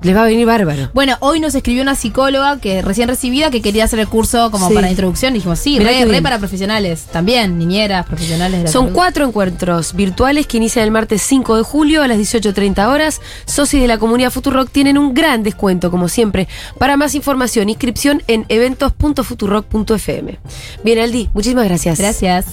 Les 0.02 0.16
va 0.16 0.22
a 0.22 0.26
venir 0.26 0.46
bárbaro. 0.46 0.88
Bueno, 0.94 1.16
hoy 1.20 1.40
nos 1.40 1.54
escribió 1.54 1.82
una 1.82 1.94
psicóloga 1.94 2.58
que 2.58 2.80
recién 2.82 3.08
recibida 3.08 3.50
que 3.50 3.60
quería 3.60 3.84
hacer 3.84 3.98
el 3.98 4.08
curso 4.08 4.50
como 4.50 4.68
Sí. 4.68 4.74
para 4.74 4.88
introducción. 4.90 5.34
Dijimos, 5.34 5.58
sí, 5.58 5.78
re, 5.78 6.04
re 6.06 6.22
para 6.22 6.38
profesionales. 6.38 7.04
También, 7.12 7.58
niñeras, 7.58 8.06
profesionales 8.06 8.58
de 8.60 8.64
la 8.64 8.70
Son 8.72 8.84
salud. 8.86 8.94
cuatro 8.94 9.26
encuentros 9.26 9.94
virtuales 9.94 10.46
que 10.46 10.56
inician 10.56 10.84
el 10.86 10.90
martes 10.90 11.20
5 11.22 11.56
de 11.56 11.62
julio 11.62 12.02
a 12.02 12.08
las 12.08 12.16
18.30 12.18 12.88
horas. 12.88 13.20
Socios 13.44 13.82
de 13.82 13.88
la 13.88 13.98
comunidad 13.98 14.30
Futurock 14.30 14.70
tienen 14.70 14.96
un 14.96 15.12
gran 15.12 15.42
descuento, 15.42 15.90
como 15.90 16.08
siempre. 16.08 16.48
Para 16.78 16.96
más 16.96 17.14
información, 17.14 17.68
inscripción 17.68 18.22
en 18.26 18.46
eventos.futurock.fm. 18.48 20.38
Bien, 20.82 20.98
Aldi, 20.98 21.28
muchísimas 21.34 21.64
gracias. 21.66 21.98
Gracias. 21.98 22.46